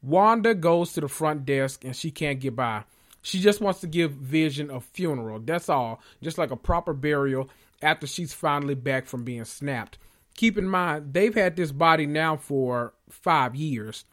[0.00, 2.84] Wanda goes to the front desk and she can't get by.
[3.28, 5.38] She just wants to give Vision a funeral.
[5.38, 6.00] That's all.
[6.22, 7.50] Just like a proper burial
[7.82, 9.98] after she's finally back from being snapped.
[10.34, 14.06] Keep in mind, they've had this body now for five years.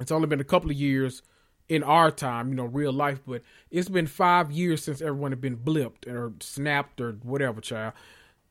[0.00, 1.22] It's only been a couple of years
[1.68, 5.40] in our time, you know, real life, but it's been five years since everyone had
[5.40, 7.92] been blipped or snapped or whatever, child.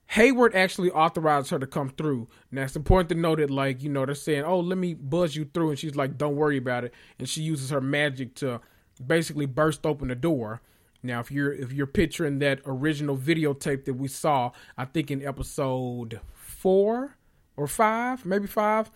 [0.06, 2.30] Hayward actually authorized her to come through.
[2.52, 5.36] Now it's important to know that, like, you know, they're saying, "Oh, let me buzz
[5.36, 8.62] you through," and she's like, "Don't worry about it," and she uses her magic to
[9.06, 10.62] basically burst open the door.
[11.02, 15.26] Now, if you're if you're picturing that original videotape that we saw, I think in
[15.26, 17.18] episode four
[17.58, 18.90] or five, maybe five,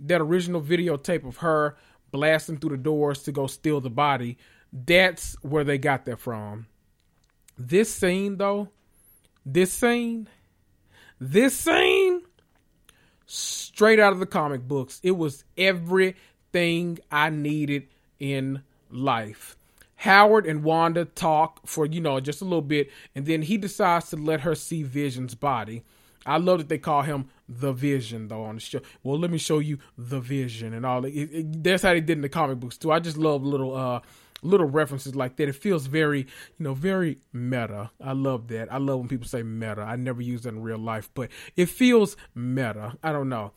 [0.00, 1.76] that original videotape of her
[2.10, 4.36] blasting through the doors to go steal the body,
[4.72, 6.66] that's where they got that from.
[7.56, 8.68] This scene, though,
[9.46, 10.28] this scene,
[11.20, 12.22] this scene,
[13.26, 17.86] straight out of the comic books, it was everything I needed
[18.18, 18.62] in
[18.94, 19.56] life.
[19.96, 24.10] Hayward and Wanda talk for, you know, just a little bit, and then he decides
[24.10, 25.82] to let her see Vision's body.
[26.26, 28.80] I love that they call him the Vision though on the show.
[29.02, 31.04] Well, let me show you the Vision and all.
[31.04, 32.92] It, it, that's how they did in the comic books too.
[32.92, 34.00] I just love little uh
[34.42, 35.48] little references like that.
[35.48, 36.26] It feels very you
[36.60, 37.90] know very meta.
[38.00, 38.72] I love that.
[38.72, 39.82] I love when people say meta.
[39.82, 42.96] I never use that in real life, but it feels meta.
[43.02, 43.52] I don't know.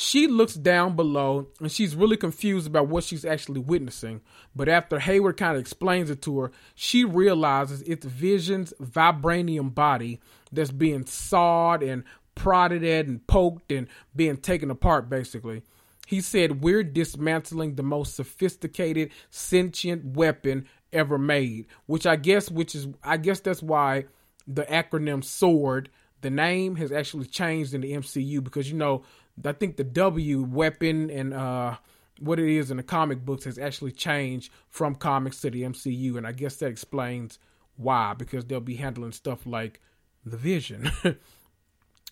[0.00, 4.20] She looks down below and she's really confused about what she's actually witnessing.
[4.54, 10.20] But after Hayward kind of explains it to her, she realizes it's Vision's vibranium body
[10.52, 12.04] that's being sawed and
[12.36, 15.62] prodded at and poked and being taken apart, basically.
[16.06, 22.76] He said, We're dismantling the most sophisticated sentient weapon ever made, which I guess, which
[22.76, 24.04] is, I guess that's why
[24.46, 29.02] the acronym SWORD, the name has actually changed in the MCU because, you know,
[29.44, 31.76] I think the W weapon and, uh,
[32.20, 36.16] what it is in the comic books has actually changed from comics to the MCU,
[36.16, 37.38] and I guess that explains
[37.76, 39.80] why because they'll be handling stuff like
[40.24, 40.90] the Vision.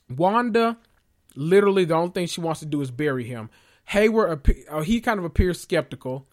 [0.09, 0.79] Wanda,
[1.35, 3.51] literally, the only thing she wants to do is bury him.
[3.87, 6.27] Hayward, uh, he kind of appears skeptical,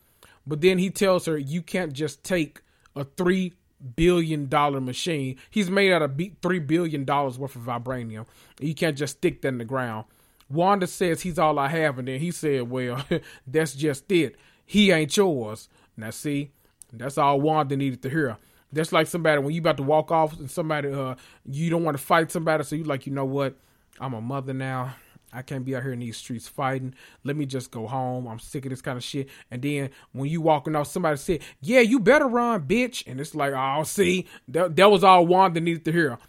[0.46, 2.62] but then he tells her, "You can't just take
[2.96, 3.54] a three
[3.96, 5.38] billion dollar machine.
[5.50, 8.26] He's made out of three billion dollars worth of vibranium.
[8.60, 10.06] You can't just stick that in the ground."
[10.50, 13.04] Wanda says he's all I have, and then he said, "Well,
[13.48, 14.36] that's just it.
[14.66, 16.52] He ain't yours." Now, see,
[16.92, 18.38] that's all Wanda needed to hear.
[18.72, 21.98] That's like somebody when you about to walk off and somebody uh you don't want
[21.98, 23.56] to fight somebody, so you like, you know what?
[24.00, 24.96] I'm a mother now.
[25.36, 26.94] I can't be out here in these streets fighting.
[27.24, 28.28] Let me just go home.
[28.28, 29.30] I'm sick of this kind of shit.
[29.50, 33.34] And then when you walking off, somebody said, "Yeah, you better run, bitch." And it's
[33.34, 36.20] like, oh, see, that that was all Wanda needed to hear.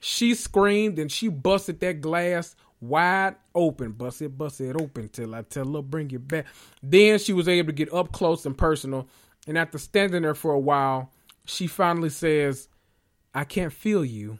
[0.00, 2.56] She screamed and she busted that glass
[2.88, 6.46] wide open, bust it, bust it open till I tell her bring it back.
[6.82, 9.08] Then she was able to get up close and personal.
[9.46, 11.10] And after standing there for a while,
[11.44, 12.68] she finally says,
[13.34, 14.38] I can't feel you.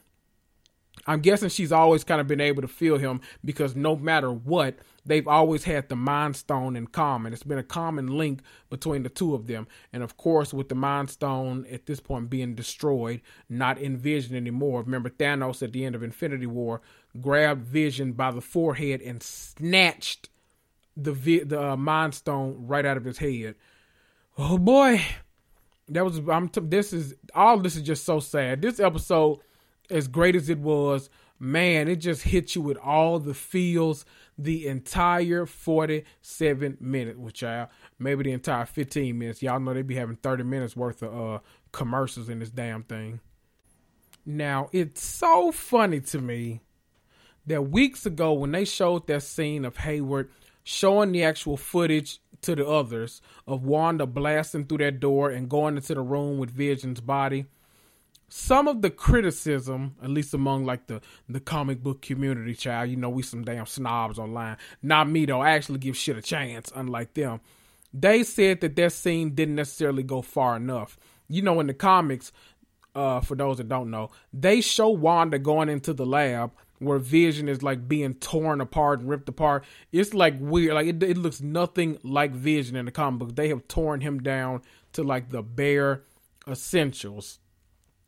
[1.07, 4.79] I'm guessing she's always kind of been able to feel him because no matter what,
[5.05, 7.31] they've always had the Mind Stone in common.
[7.31, 9.67] It's been a common link between the two of them.
[9.93, 14.35] And of course, with the Mind Stone at this point being destroyed, not in Vision
[14.35, 14.81] anymore.
[14.81, 16.81] Remember, Thanos at the end of Infinity War
[17.21, 20.29] grabbed Vision by the forehead and snatched
[20.97, 21.11] the
[21.43, 23.55] the uh, Mind Stone right out of his head.
[24.37, 25.01] Oh boy,
[25.89, 28.61] that was I'm t- this is all this is just so sad.
[28.61, 29.39] This episode
[29.89, 34.05] as great as it was, man, it just hit you with all the feels
[34.37, 39.41] the entire 47 minutes, which y'all maybe the entire 15 minutes.
[39.41, 41.39] Y'all know they be having 30 minutes worth of uh
[41.71, 43.19] commercials in this damn thing.
[44.25, 46.61] Now, it's so funny to me
[47.47, 50.29] that weeks ago when they showed that scene of Hayward
[50.63, 55.75] showing the actual footage to the others of Wanda blasting through that door and going
[55.75, 57.45] into the room with Vision's body.
[58.27, 62.97] Some of the criticism, at least among like the the comic book community, child, you
[62.97, 64.57] know, we some damn snobs online.
[64.81, 65.41] Not me though.
[65.41, 67.39] I actually give shit a chance, unlike them.
[67.93, 70.97] They said that that scene didn't necessarily go far enough.
[71.29, 72.31] You know, in the comics,
[72.93, 77.47] uh, for those that don't know, they show Wanda going into the lab where Vision
[77.47, 79.63] is like being torn apart and ripped apart.
[79.91, 80.73] It's like weird.
[80.73, 83.35] Like it, it looks nothing like Vision in the comic book.
[83.35, 84.61] They have torn him down
[84.93, 86.03] to like the bare
[86.47, 87.39] essentials.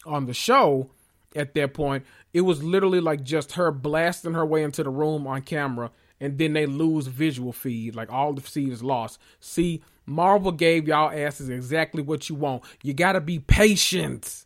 [0.06, 0.92] On the show,
[1.36, 5.28] at that point, it was literally like just her blasting her way into the room
[5.28, 7.96] on camera, and then they lose visual feed.
[7.96, 9.20] Like all the feed is lost.
[9.40, 12.64] See, Marvel gave y'all asses exactly what you want.
[12.84, 14.46] You gotta be patient.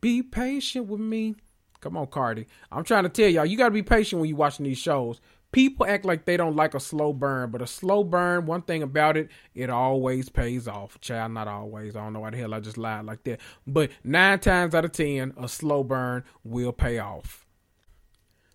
[0.00, 1.36] Be patient with me.
[1.80, 2.46] Come on, Cardi.
[2.72, 5.20] I'm trying to tell y'all, you got to be patient when you're watching these shows.
[5.52, 8.82] People act like they don't like a slow burn, but a slow burn, one thing
[8.82, 11.00] about it, it always pays off.
[11.00, 11.96] Child, not always.
[11.96, 13.40] I don't know why the hell I just lied like that.
[13.66, 17.46] But nine times out of ten, a slow burn will pay off.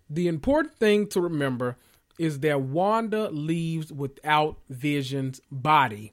[0.08, 1.76] The important thing to remember
[2.18, 6.12] is that Wanda leaves without Vision's body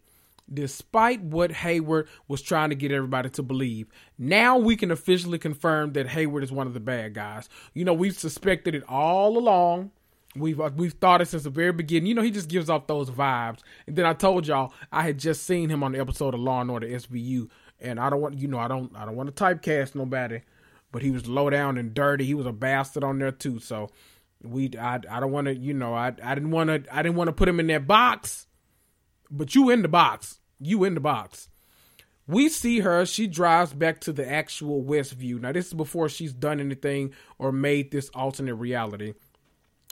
[0.53, 3.87] despite what Hayward was trying to get everybody to believe.
[4.17, 7.49] Now we can officially confirm that Hayward is one of the bad guys.
[7.73, 9.91] You know, we've suspected it all along.
[10.35, 12.07] We've uh, we've thought it since the very beginning.
[12.07, 13.59] You know, he just gives off those vibes.
[13.87, 16.61] And then I told y'all I had just seen him on the episode of Law
[16.61, 19.43] and Order SVU, and I don't want you know I don't I don't want to
[19.43, 20.41] typecast nobody,
[20.91, 22.25] but he was low down and dirty.
[22.25, 23.59] He was a bastard on there too.
[23.59, 23.89] So
[24.43, 27.17] we I I don't want to you know I I didn't want to I didn't
[27.17, 28.45] want to put him in that box.
[29.29, 31.49] But you in the box you in the box.
[32.27, 35.39] We see her, she drives back to the actual Westview.
[35.39, 39.13] Now, this is before she's done anything or made this alternate reality.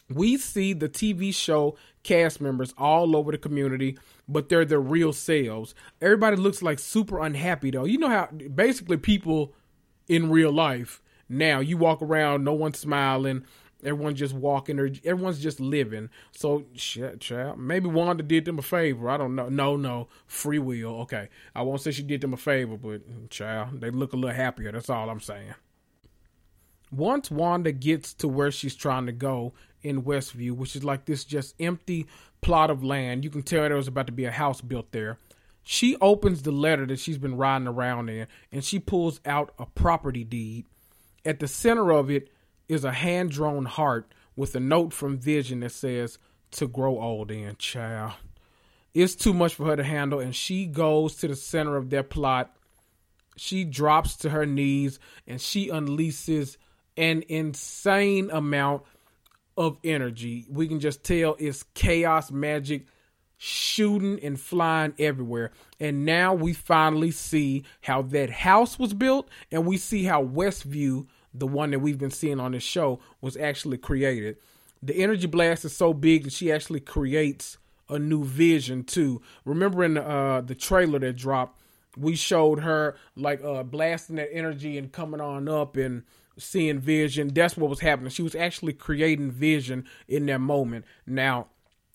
[0.09, 5.13] We see the TV show cast members all over the community, but they're their real
[5.13, 5.73] selves.
[5.99, 7.85] Everybody looks like super unhappy, though.
[7.85, 9.53] You know how basically people
[10.07, 13.43] in real life now you walk around, no one's smiling,
[13.87, 16.09] Everyone's just walking or everyone's just living.
[16.31, 17.57] So shit, child.
[17.57, 19.09] Maybe Wanda did them a favor.
[19.09, 19.47] I don't know.
[19.47, 20.09] No, no.
[20.25, 21.01] Free will.
[21.01, 21.29] Okay.
[21.55, 24.71] I won't say she did them a favor, but child, they look a little happier.
[24.71, 25.55] That's all I'm saying.
[26.91, 31.23] Once Wanda gets to where she's trying to go in Westview, which is like this
[31.23, 32.07] just empty
[32.41, 35.17] plot of land, you can tell there was about to be a house built there.
[35.63, 39.65] She opens the letter that she's been riding around in and she pulls out a
[39.65, 40.65] property deed.
[41.25, 42.29] At the center of it
[42.67, 46.17] is a hand drawn heart with a note from Vision that says,
[46.51, 48.13] To grow old in, child.
[48.93, 52.03] It's too much for her to handle, and she goes to the center of their
[52.03, 52.55] plot.
[53.35, 56.57] She drops to her knees and she unleashes
[56.97, 58.83] an insane amount
[59.55, 60.47] of energy.
[60.49, 62.87] We can just tell it's chaos magic
[63.37, 65.51] shooting and flying everywhere.
[65.79, 71.05] And now we finally see how that house was built, and we see how Westview
[71.39, 74.37] the one that we've been seeing on this show, was actually created.
[74.81, 77.57] The energy blast is so big that she actually creates
[77.89, 79.21] a new vision too.
[79.45, 81.59] Remember in the, uh, the trailer that dropped,
[81.97, 86.03] we showed her like uh, blasting that energy and coming on up and
[86.37, 87.33] seeing vision.
[87.33, 88.11] That's what was happening.
[88.11, 90.85] She was actually creating vision in that moment.
[91.05, 91.47] Now,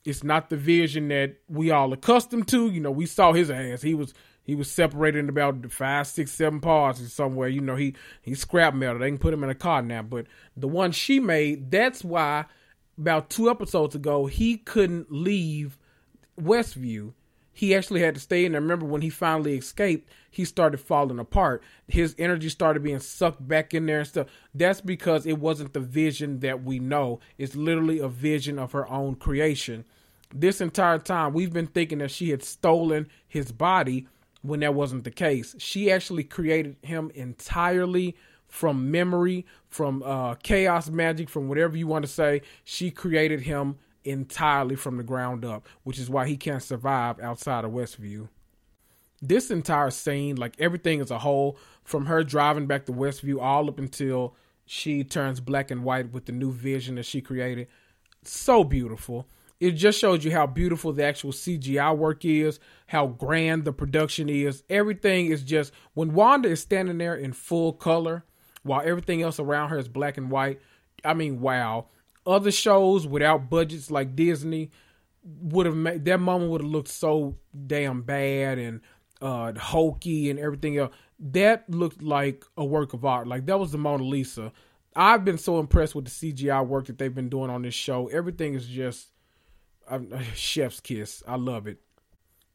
[0.04, 2.68] it's not the vision that we all accustomed to.
[2.68, 3.82] You know, we saw his ass.
[3.82, 4.12] He was
[4.44, 7.48] he was separated in about five, six, seven parts somewhere.
[7.48, 8.98] You know, he he scrap metal.
[8.98, 10.02] They can put him in a car now.
[10.02, 10.26] But
[10.56, 12.46] the one she made, that's why
[12.98, 15.78] about two episodes ago he couldn't leave
[16.40, 17.12] Westview.
[17.54, 18.60] He actually had to stay in there.
[18.60, 21.62] Remember when he finally escaped, he started falling apart.
[21.86, 24.28] His energy started being sucked back in there and stuff.
[24.54, 27.20] That's because it wasn't the vision that we know.
[27.36, 29.84] It's literally a vision of her own creation.
[30.34, 34.08] This entire time, we've been thinking that she had stolen his body
[34.42, 35.54] when that wasn't the case.
[35.58, 38.16] She actually created him entirely
[38.48, 42.42] from memory, from uh, chaos magic, from whatever you want to say.
[42.64, 47.64] She created him entirely from the ground up, which is why he can't survive outside
[47.64, 48.28] of Westview.
[49.22, 53.68] This entire scene, like everything as a whole, from her driving back to Westview all
[53.68, 54.34] up until
[54.66, 57.68] she turns black and white with the new vision that she created,
[58.24, 59.28] so beautiful
[59.62, 62.58] it just shows you how beautiful the actual CGI work is,
[62.88, 64.64] how grand the production is.
[64.68, 68.24] Everything is just when Wanda is standing there in full color
[68.64, 70.60] while everything else around her is black and white.
[71.04, 71.86] I mean, wow.
[72.26, 74.72] Other shows without budgets like Disney
[75.22, 77.36] would have made that moment would have looked so
[77.68, 78.80] damn bad and
[79.20, 80.92] uh hokey and everything else.
[81.20, 83.28] That looked like a work of art.
[83.28, 84.50] Like that was the Mona Lisa.
[84.96, 88.08] I've been so impressed with the CGI work that they've been doing on this show.
[88.08, 89.11] Everything is just
[90.34, 91.22] chef's kiss.
[91.26, 91.78] I love it.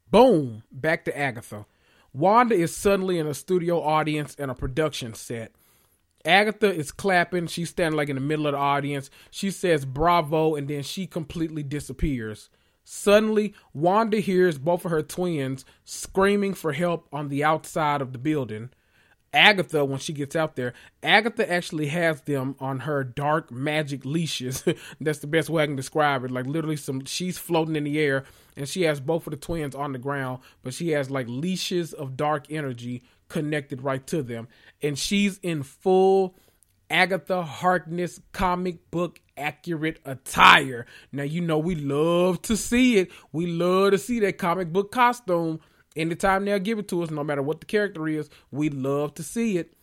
[0.10, 0.64] Boom.
[0.72, 1.66] Back to Agatha.
[2.14, 5.52] Wanda is suddenly in a studio audience and a production set.
[6.26, 7.48] Agatha is clapping.
[7.48, 9.10] She's standing like in the middle of the audience.
[9.30, 12.50] She says bravo and then she completely disappears.
[12.84, 18.18] Suddenly, Wanda hears both of her twins screaming for help on the outside of the
[18.18, 18.70] building.
[19.34, 20.74] Agatha, when she gets out there,
[21.04, 24.64] Agatha actually has them on her dark magic leashes.
[25.02, 26.32] That's the best way I can describe it.
[26.32, 28.24] Like literally, some she's floating in the air,
[28.56, 31.94] and she has both of the twins on the ground, but she has like leashes
[31.94, 34.48] of dark energy connected right to them,
[34.82, 36.36] and she's in full
[36.90, 40.86] Agatha Harkness comic book accurate attire.
[41.12, 43.12] Now you know we love to see it.
[43.32, 45.60] We love to see that comic book costume
[45.98, 49.24] Anytime they'll give it to us, no matter what the character is, we love to
[49.24, 49.74] see it.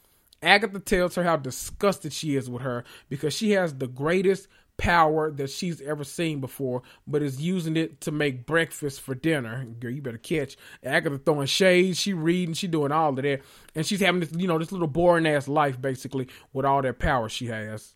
[0.42, 4.46] Agatha tells her how disgusted she is with her because she has the greatest
[4.76, 9.64] power that she's ever seen before, but is using it to make breakfast for dinner.
[9.80, 11.98] Girl, you better catch Agatha throwing shades.
[11.98, 13.42] She reading, she doing all of that,
[13.74, 16.98] and she's having this, you know, this little boring ass life basically with all that
[16.98, 17.94] power she has.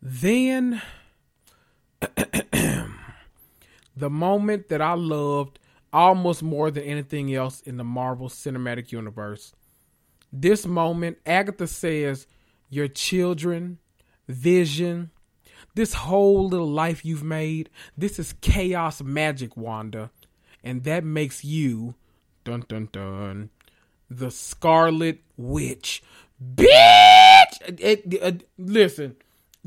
[0.00, 0.82] Then,
[3.96, 5.58] the moment that I loved
[5.92, 9.52] almost more than anything else in the Marvel Cinematic Universe.
[10.32, 12.26] This moment, Agatha says,
[12.70, 13.78] Your children,
[14.28, 15.10] vision,
[15.74, 20.10] this whole little life you've made, this is chaos magic, Wanda.
[20.64, 21.94] And that makes you,
[22.44, 23.50] dun dun dun,
[24.08, 26.02] the Scarlet Witch.
[26.42, 27.60] Bitch!
[27.66, 29.16] It, it, uh, listen,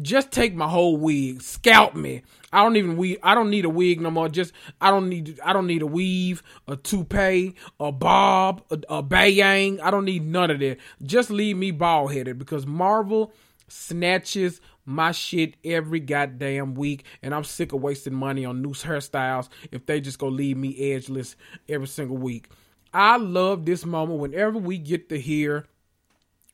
[0.01, 2.23] just take my whole wig, scalp me.
[2.51, 3.17] I don't even weave.
[3.23, 4.29] I don't need a wig no more.
[4.29, 5.39] Just I don't need.
[5.43, 9.79] I don't need a weave, a toupee, a bob, a, a bayang.
[9.81, 10.77] I don't need none of that.
[11.01, 13.33] Just leave me bald headed because Marvel
[13.67, 19.49] snatches my shit every goddamn week, and I'm sick of wasting money on new hairstyles
[19.71, 21.35] if they just go leave me edgeless
[21.67, 22.49] every single week.
[22.93, 25.67] I love this moment whenever we get to hear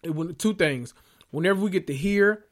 [0.04, 0.94] when two things.
[1.32, 2.46] Whenever we get to hear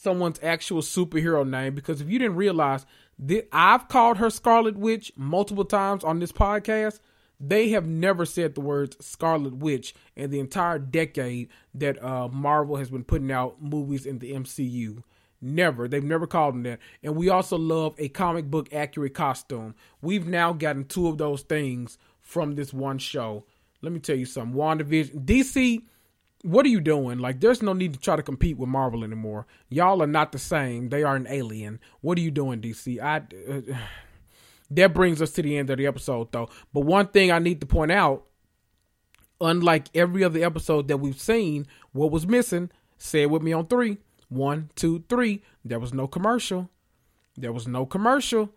[0.00, 2.86] someone's actual superhero name, because if you didn't realize
[3.18, 7.00] that I've called her Scarlet Witch multiple times on this podcast.
[7.40, 12.76] They have never said the words Scarlet Witch in the entire decade that uh, Marvel
[12.76, 15.02] has been putting out movies in the MCU.
[15.40, 15.86] Never.
[15.86, 16.80] They've never called them that.
[17.02, 19.76] And we also love a comic book accurate costume.
[20.02, 23.44] We've now gotten two of those things from this one show.
[23.82, 24.58] Let me tell you something.
[24.58, 25.24] WandaVision.
[25.24, 25.82] DC,
[26.48, 27.18] what are you doing?
[27.18, 29.46] Like, there's no need to try to compete with Marvel anymore.
[29.68, 30.88] Y'all are not the same.
[30.88, 31.78] They are an alien.
[32.00, 33.00] What are you doing, DC?
[33.00, 33.18] I.
[33.18, 33.76] Uh,
[34.70, 36.48] that brings us to the end of the episode, though.
[36.72, 38.24] But one thing I need to point out
[39.40, 42.70] unlike every other episode that we've seen, what was missing?
[42.96, 43.98] Say it with me on three.
[44.28, 45.42] One, two, three.
[45.64, 46.70] There was no commercial.
[47.36, 48.50] There was no commercial.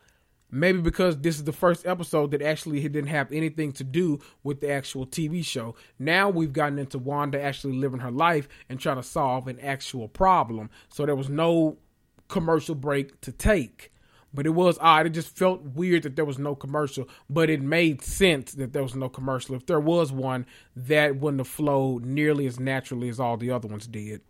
[0.51, 4.59] Maybe because this is the first episode that actually didn't have anything to do with
[4.59, 5.75] the actual TV show.
[5.97, 10.09] Now we've gotten into Wanda actually living her life and trying to solve an actual
[10.09, 10.69] problem.
[10.89, 11.77] So there was no
[12.27, 13.91] commercial break to take.
[14.33, 15.05] But it was odd.
[15.05, 18.83] It just felt weird that there was no commercial, but it made sense that there
[18.83, 19.55] was no commercial.
[19.55, 20.45] If there was one,
[20.75, 24.21] that wouldn't have flowed nearly as naturally as all the other ones did.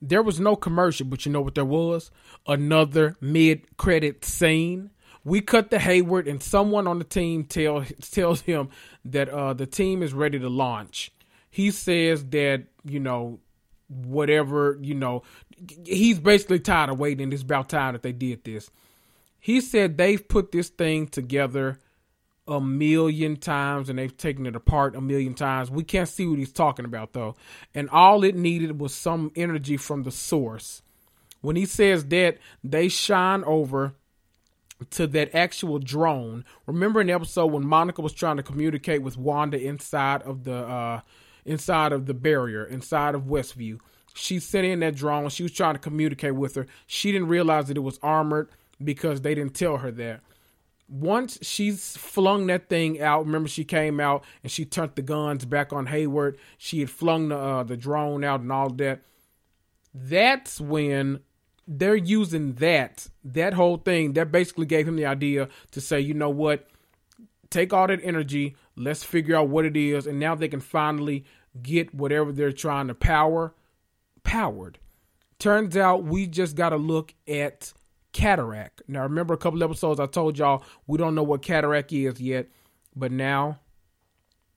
[0.00, 2.12] There was no commercial, but you know what there was?
[2.46, 4.90] Another mid credit scene.
[5.24, 8.70] We cut to Hayward, and someone on the team tell, tells him
[9.04, 11.12] that uh, the team is ready to launch.
[11.50, 13.38] He says that, you know,
[13.88, 15.22] whatever, you know,
[15.84, 17.32] he's basically tired of waiting.
[17.32, 18.70] It's about time that they did this.
[19.38, 21.78] He said they've put this thing together
[22.46, 25.70] a million times and they've taken it apart a million times.
[25.70, 27.36] We can't see what he's talking about though.
[27.74, 30.82] And all it needed was some energy from the source.
[31.40, 33.94] When he says that, they shine over
[34.90, 36.44] to that actual drone.
[36.66, 41.00] Remember an episode when Monica was trying to communicate with Wanda inside of the uh
[41.44, 43.78] inside of the barrier, inside of Westview.
[44.14, 45.28] She sent in that drone.
[45.30, 46.66] She was trying to communicate with her.
[46.86, 48.50] She didn't realize that it was armored
[48.82, 50.20] because they didn't tell her that
[50.92, 55.44] once she's flung that thing out, remember she came out and she turned the guns
[55.46, 56.36] back on Hayward.
[56.58, 59.00] She had flung the uh, the drone out and all that.
[59.94, 61.20] That's when
[61.78, 64.14] they're using that that whole thing.
[64.14, 66.68] That basically gave him the idea to say, you know what,
[67.50, 68.56] take all that energy.
[68.76, 71.24] Let's figure out what it is, and now they can finally
[71.62, 73.54] get whatever they're trying to power
[74.24, 74.78] powered.
[75.38, 77.72] Turns out we just got to look at
[78.12, 78.82] cataract.
[78.86, 82.48] Now, remember a couple episodes I told y'all we don't know what cataract is yet,
[82.94, 83.58] but now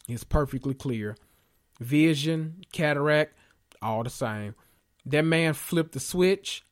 [0.07, 1.17] it's perfectly clear.
[1.79, 3.33] Vision, cataract,
[3.81, 4.55] all the same.
[5.05, 6.63] That man flipped the switch,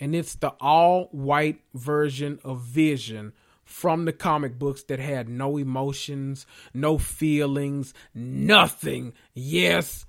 [0.00, 3.32] and it's the all white version of Vision
[3.64, 9.12] from the comic books that had no emotions, no feelings, nothing.
[9.34, 10.06] Yes,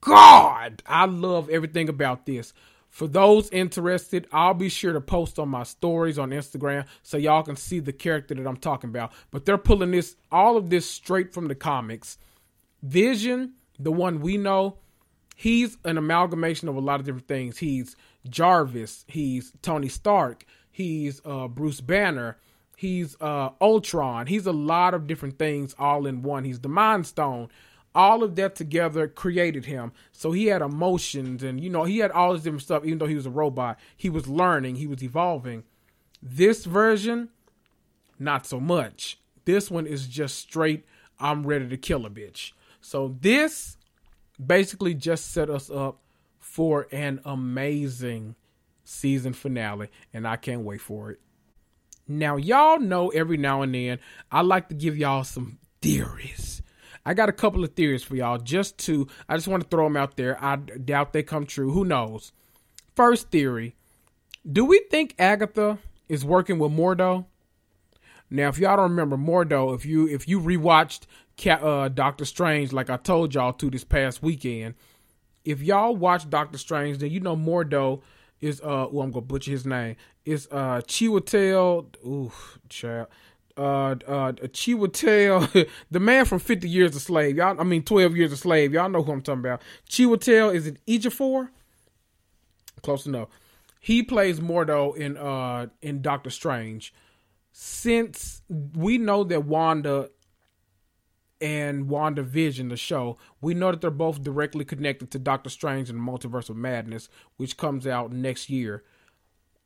[0.00, 2.52] God, I love everything about this.
[2.88, 7.42] For those interested, I'll be sure to post on my stories on Instagram so y'all
[7.42, 9.12] can see the character that I'm talking about.
[9.30, 12.18] But they're pulling this all of this straight from the comics.
[12.82, 14.78] Vision, the one we know,
[15.36, 17.58] he's an amalgamation of a lot of different things.
[17.58, 17.94] He's
[18.28, 22.38] Jarvis, he's Tony Stark, he's uh, Bruce Banner,
[22.76, 26.44] he's uh, Ultron, he's a lot of different things all in one.
[26.44, 27.48] He's the Mind Stone
[27.94, 29.92] all of that together created him.
[30.12, 33.06] So he had emotions and, you know, he had all this different stuff, even though
[33.06, 33.78] he was a robot.
[33.96, 35.64] He was learning, he was evolving.
[36.22, 37.30] This version,
[38.18, 39.18] not so much.
[39.44, 40.84] This one is just straight,
[41.18, 42.52] I'm ready to kill a bitch.
[42.80, 43.76] So this
[44.44, 45.98] basically just set us up
[46.60, 48.34] for an amazing
[48.84, 51.18] season finale, and I can't wait for it.
[52.06, 53.98] Now, y'all know every now and then
[54.30, 56.60] I like to give y'all some theories.
[57.06, 59.84] I got a couple of theories for y'all just to, I just want to throw
[59.84, 60.36] them out there.
[60.38, 61.72] I doubt they come true.
[61.72, 62.30] Who knows?
[62.94, 63.74] First theory
[64.52, 65.78] Do we think Agatha
[66.10, 67.24] is working with Mordo?
[68.28, 71.06] Now, if y'all don't remember Mordo, if you if you rewatched
[71.46, 74.74] uh, Doctor Strange, like I told y'all to this past weekend,
[75.44, 78.02] if y'all watch Doctor Strange, then you know Mordo
[78.40, 79.96] is uh oh I'm gonna butcher his name.
[80.24, 82.32] It's uh Chiwetel ooh
[82.68, 83.08] child.
[83.56, 87.36] Uh uh Chiwetel the man from fifty years a slave.
[87.36, 88.72] Y'all I mean twelve years a slave.
[88.72, 89.62] Y'all know who I'm talking about.
[89.88, 91.48] Chiwetel is it Ejiofor?
[92.82, 93.28] Close enough.
[93.80, 96.94] He plays Mordo in uh in Doctor Strange.
[97.52, 100.10] Since we know that Wanda
[101.40, 106.00] and WandaVision, the show, we know that they're both directly connected to Doctor Strange and
[106.00, 108.84] Multiverse of Madness, which comes out next year.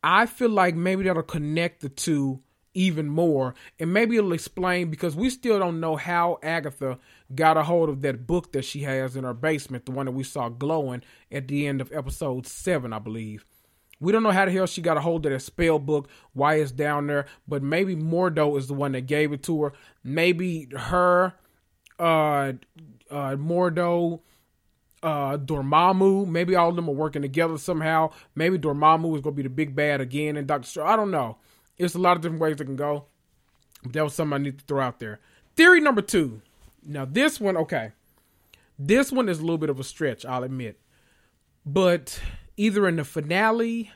[0.03, 2.43] I feel like maybe that'll connect the two
[2.75, 6.99] even more, and maybe it'll explain because we still don't know how Agatha
[7.35, 10.12] got a hold of that book that she has in her basement, the one that
[10.12, 13.45] we saw glowing at the end of episode seven, I believe.
[14.01, 16.57] We don't know how the hell she got a hold of that spell book, why
[16.57, 19.72] it's down there, but maybe Mordo is the one that gave it to her.
[20.03, 21.35] Maybe her
[21.99, 22.53] uh,
[23.11, 24.20] uh, Mordo,
[25.03, 26.26] uh, Dormammu.
[26.26, 28.11] Maybe all of them are working together somehow.
[28.34, 30.88] Maybe Dormammu is going to be the big bad again in Doctor Strange.
[30.88, 31.38] I don't know.
[31.78, 33.07] It's a lot of different ways it can go.
[33.82, 35.20] But that was something I need to throw out there.
[35.57, 36.40] Theory number two.
[36.84, 37.92] Now, this one, okay.
[38.78, 40.80] This one is a little bit of a stretch, I'll admit.
[41.64, 42.20] But
[42.57, 43.92] either in the finale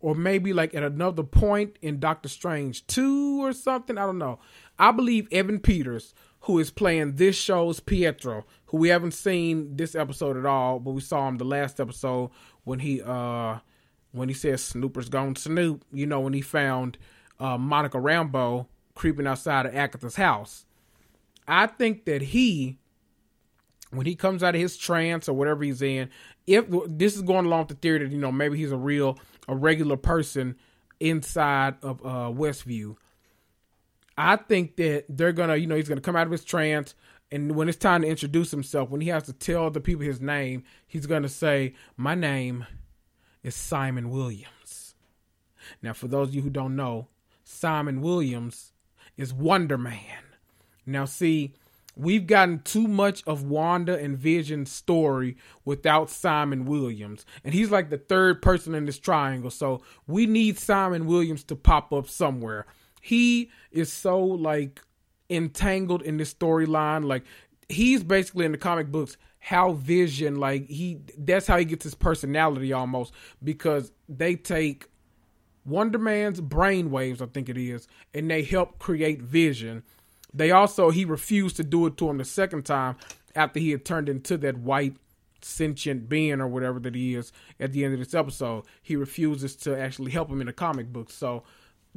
[0.00, 4.38] or maybe like at another point in Doctor Strange 2 or something, I don't know.
[4.78, 9.94] I believe Evan Peters who is playing this show's Pietro, who we haven't seen this
[9.94, 12.30] episode at all, but we saw him the last episode
[12.64, 13.58] when he uh
[14.12, 16.98] when he says Snooper's gone snoop, you know, when he found
[17.38, 20.66] uh, Monica Rambeau creeping outside of Agatha's house.
[21.46, 22.78] I think that he
[23.90, 26.10] when he comes out of his trance or whatever he's in,
[26.46, 29.18] if this is going along with the theory that, you know, maybe he's a real
[29.46, 30.56] a regular person
[31.00, 32.96] inside of uh Westview
[34.20, 36.94] I think that they're gonna, you know, he's gonna come out of his trance,
[37.30, 40.20] and when it's time to introduce himself, when he has to tell the people his
[40.20, 42.66] name, he's gonna say, "My name
[43.42, 44.94] is Simon Williams."
[45.82, 47.08] Now, for those of you who don't know,
[47.44, 48.72] Simon Williams
[49.16, 50.24] is Wonder Man.
[50.86, 51.54] Now, see,
[51.96, 57.26] we've gotten too much of Wanda and Vision's story without Simon Williams.
[57.44, 59.50] And he's like the third person in this triangle.
[59.50, 62.66] So we need Simon Williams to pop up somewhere
[63.00, 64.80] he is so like
[65.28, 67.04] entangled in this storyline.
[67.04, 67.24] Like
[67.68, 71.94] he's basically in the comic books how Vision like he that's how he gets his
[71.94, 74.86] personality almost because they take
[75.64, 79.82] Wonder Man's brainwaves, I think it is, and they help create Vision.
[80.32, 82.96] They also he refused to do it to him the second time
[83.34, 84.96] after he had turned into that white
[85.42, 88.64] sentient being or whatever that he is at the end of this episode.
[88.82, 91.14] He refuses to actually help him in the comic books.
[91.14, 91.44] So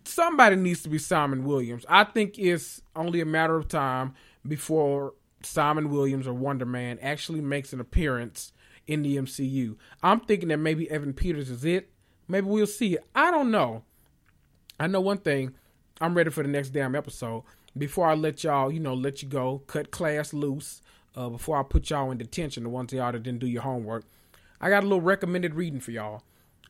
[0.06, 1.86] somebody needs to be Simon Williams.
[1.90, 4.14] I think it's only a matter of time
[4.48, 8.54] before Simon Williams or Wonder Man actually makes an appearance
[8.88, 9.78] in the MCU.
[10.02, 11.90] I'm thinking that maybe Evan Peters is it.
[12.28, 13.06] Maybe we'll see it.
[13.16, 13.84] I don't know.
[14.80, 15.54] I know one thing.
[16.02, 17.44] I'm ready for the next damn episode.
[17.78, 20.82] Before I let y'all, you know, let you go, cut class loose.
[21.16, 24.04] Uh, before I put y'all in detention, the ones y'all that didn't do your homework,
[24.60, 26.24] I got a little recommended reading for y'all.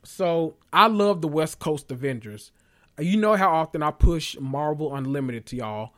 [0.04, 2.52] So I love the West Coast Avengers
[3.00, 5.94] you know how often I push Marvel Unlimited to y'all.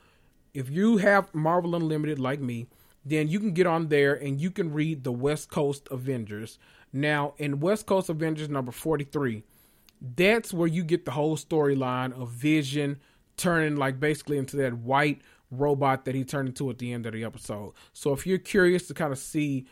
[0.53, 2.67] If you have Marvel Unlimited like me,
[3.03, 6.57] then you can get on there and you can read the West Coast Avengers.
[6.91, 9.43] Now, in West Coast Avengers number 43,
[10.15, 12.99] that's where you get the whole storyline of Vision
[13.37, 15.21] turning like basically into that white
[15.51, 17.73] robot that he turned into at the end of the episode.
[17.93, 19.67] So if you're curious to kind of see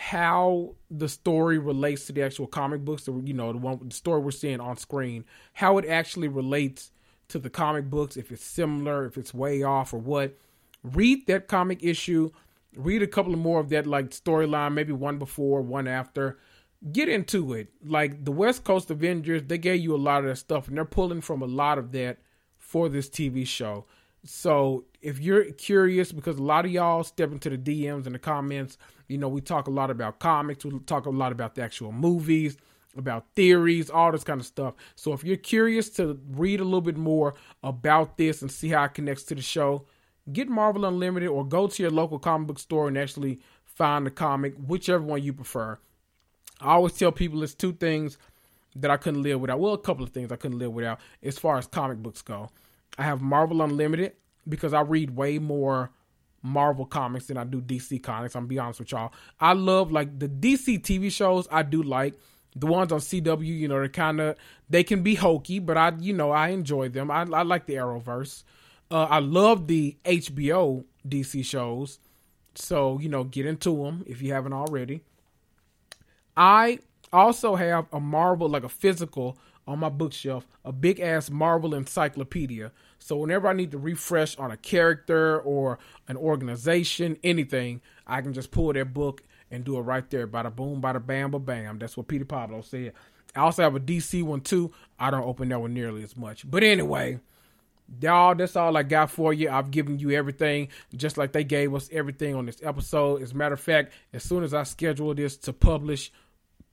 [0.00, 3.92] how the story relates to the actual comic books, the you know the one the
[3.92, 5.24] story we're seeing on screen,
[5.54, 6.92] how it actually relates
[7.26, 10.38] to the comic books, if it's similar, if it's way off or what.
[10.84, 12.30] Read that comic issue,
[12.76, 16.38] read a couple of more of that like storyline, maybe one before, one after.
[16.92, 17.66] Get into it.
[17.84, 20.84] Like the West Coast Avengers, they gave you a lot of that stuff, and they're
[20.84, 22.18] pulling from a lot of that
[22.56, 23.84] for this TV show.
[24.24, 28.20] So if you're curious, because a lot of y'all step into the DMs and the
[28.20, 28.78] comments
[29.08, 31.92] you know, we talk a lot about comics, we talk a lot about the actual
[31.92, 32.56] movies,
[32.96, 34.74] about theories, all this kind of stuff.
[34.94, 38.84] So if you're curious to read a little bit more about this and see how
[38.84, 39.86] it connects to the show,
[40.32, 44.10] get Marvel Unlimited or go to your local comic book store and actually find the
[44.10, 45.78] comic, whichever one you prefer.
[46.60, 48.18] I always tell people it's two things
[48.74, 49.60] that I couldn't live without.
[49.60, 52.50] Well, a couple of things I couldn't live without as far as comic books go.
[52.98, 54.12] I have Marvel Unlimited
[54.48, 55.90] because I read way more
[56.42, 58.34] Marvel comics than I do DC comics.
[58.36, 59.12] I'm be honest with y'all.
[59.40, 61.48] I love like the DC TV shows.
[61.50, 62.14] I do like
[62.54, 63.44] the ones on CW.
[63.44, 64.36] You know, they're kind of
[64.70, 67.10] they can be hokey, but I you know I enjoy them.
[67.10, 68.44] I, I like the Arrowverse.
[68.90, 71.98] Uh, I love the HBO DC shows.
[72.54, 75.02] So you know, get into them if you haven't already.
[76.36, 76.78] I
[77.12, 79.36] also have a Marvel like a physical
[79.66, 82.72] on my bookshelf, a big ass Marvel encyclopedia.
[82.98, 85.78] So whenever I need to refresh on a character or
[86.08, 90.26] an organization, anything, I can just pull that book and do it right there.
[90.26, 91.78] Bada boom, bada bam, ba bam.
[91.78, 92.92] That's what Peter Pablo said.
[93.34, 94.72] I also have a DC one too.
[94.98, 96.48] I don't open that one nearly as much.
[96.50, 97.20] But anyway,
[98.00, 99.50] y'all, that's all I got for you.
[99.50, 103.22] I've given you everything, just like they gave us everything on this episode.
[103.22, 106.10] As a matter of fact, as soon as I schedule this to publish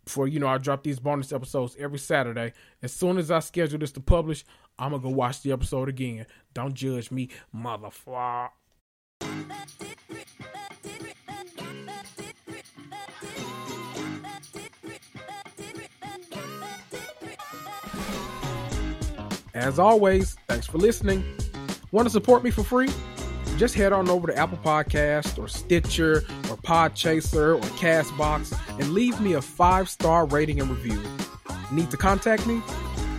[0.06, 2.54] for you know I drop these bonus episodes every Saturday.
[2.82, 4.46] As soon as I schedule this to publish,
[4.78, 6.26] I'm gonna go watch the episode again.
[6.54, 8.50] Don't judge me, motherfucker.
[19.54, 21.24] As always, thanks for listening.
[21.92, 22.90] Want to support me for free?
[23.58, 26.18] Just head on over to Apple Podcast or Stitcher
[26.50, 31.02] or Podchaser or Castbox and leave me a five star rating and review.
[31.72, 32.62] Need to contact me?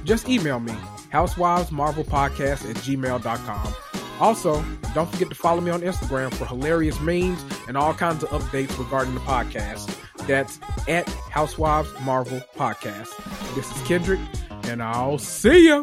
[0.05, 0.75] Just email me,
[1.13, 3.75] housewivesmarvelpodcast at gmail.com.
[4.19, 8.31] Also, don't forget to follow me on Instagram for hilarious memes and all kinds of
[8.31, 9.95] updates regarding the podcast.
[10.27, 13.11] That's at Housewives Marvel Podcast.
[13.55, 14.21] This is Kendrick,
[14.65, 15.83] and I'll see ya.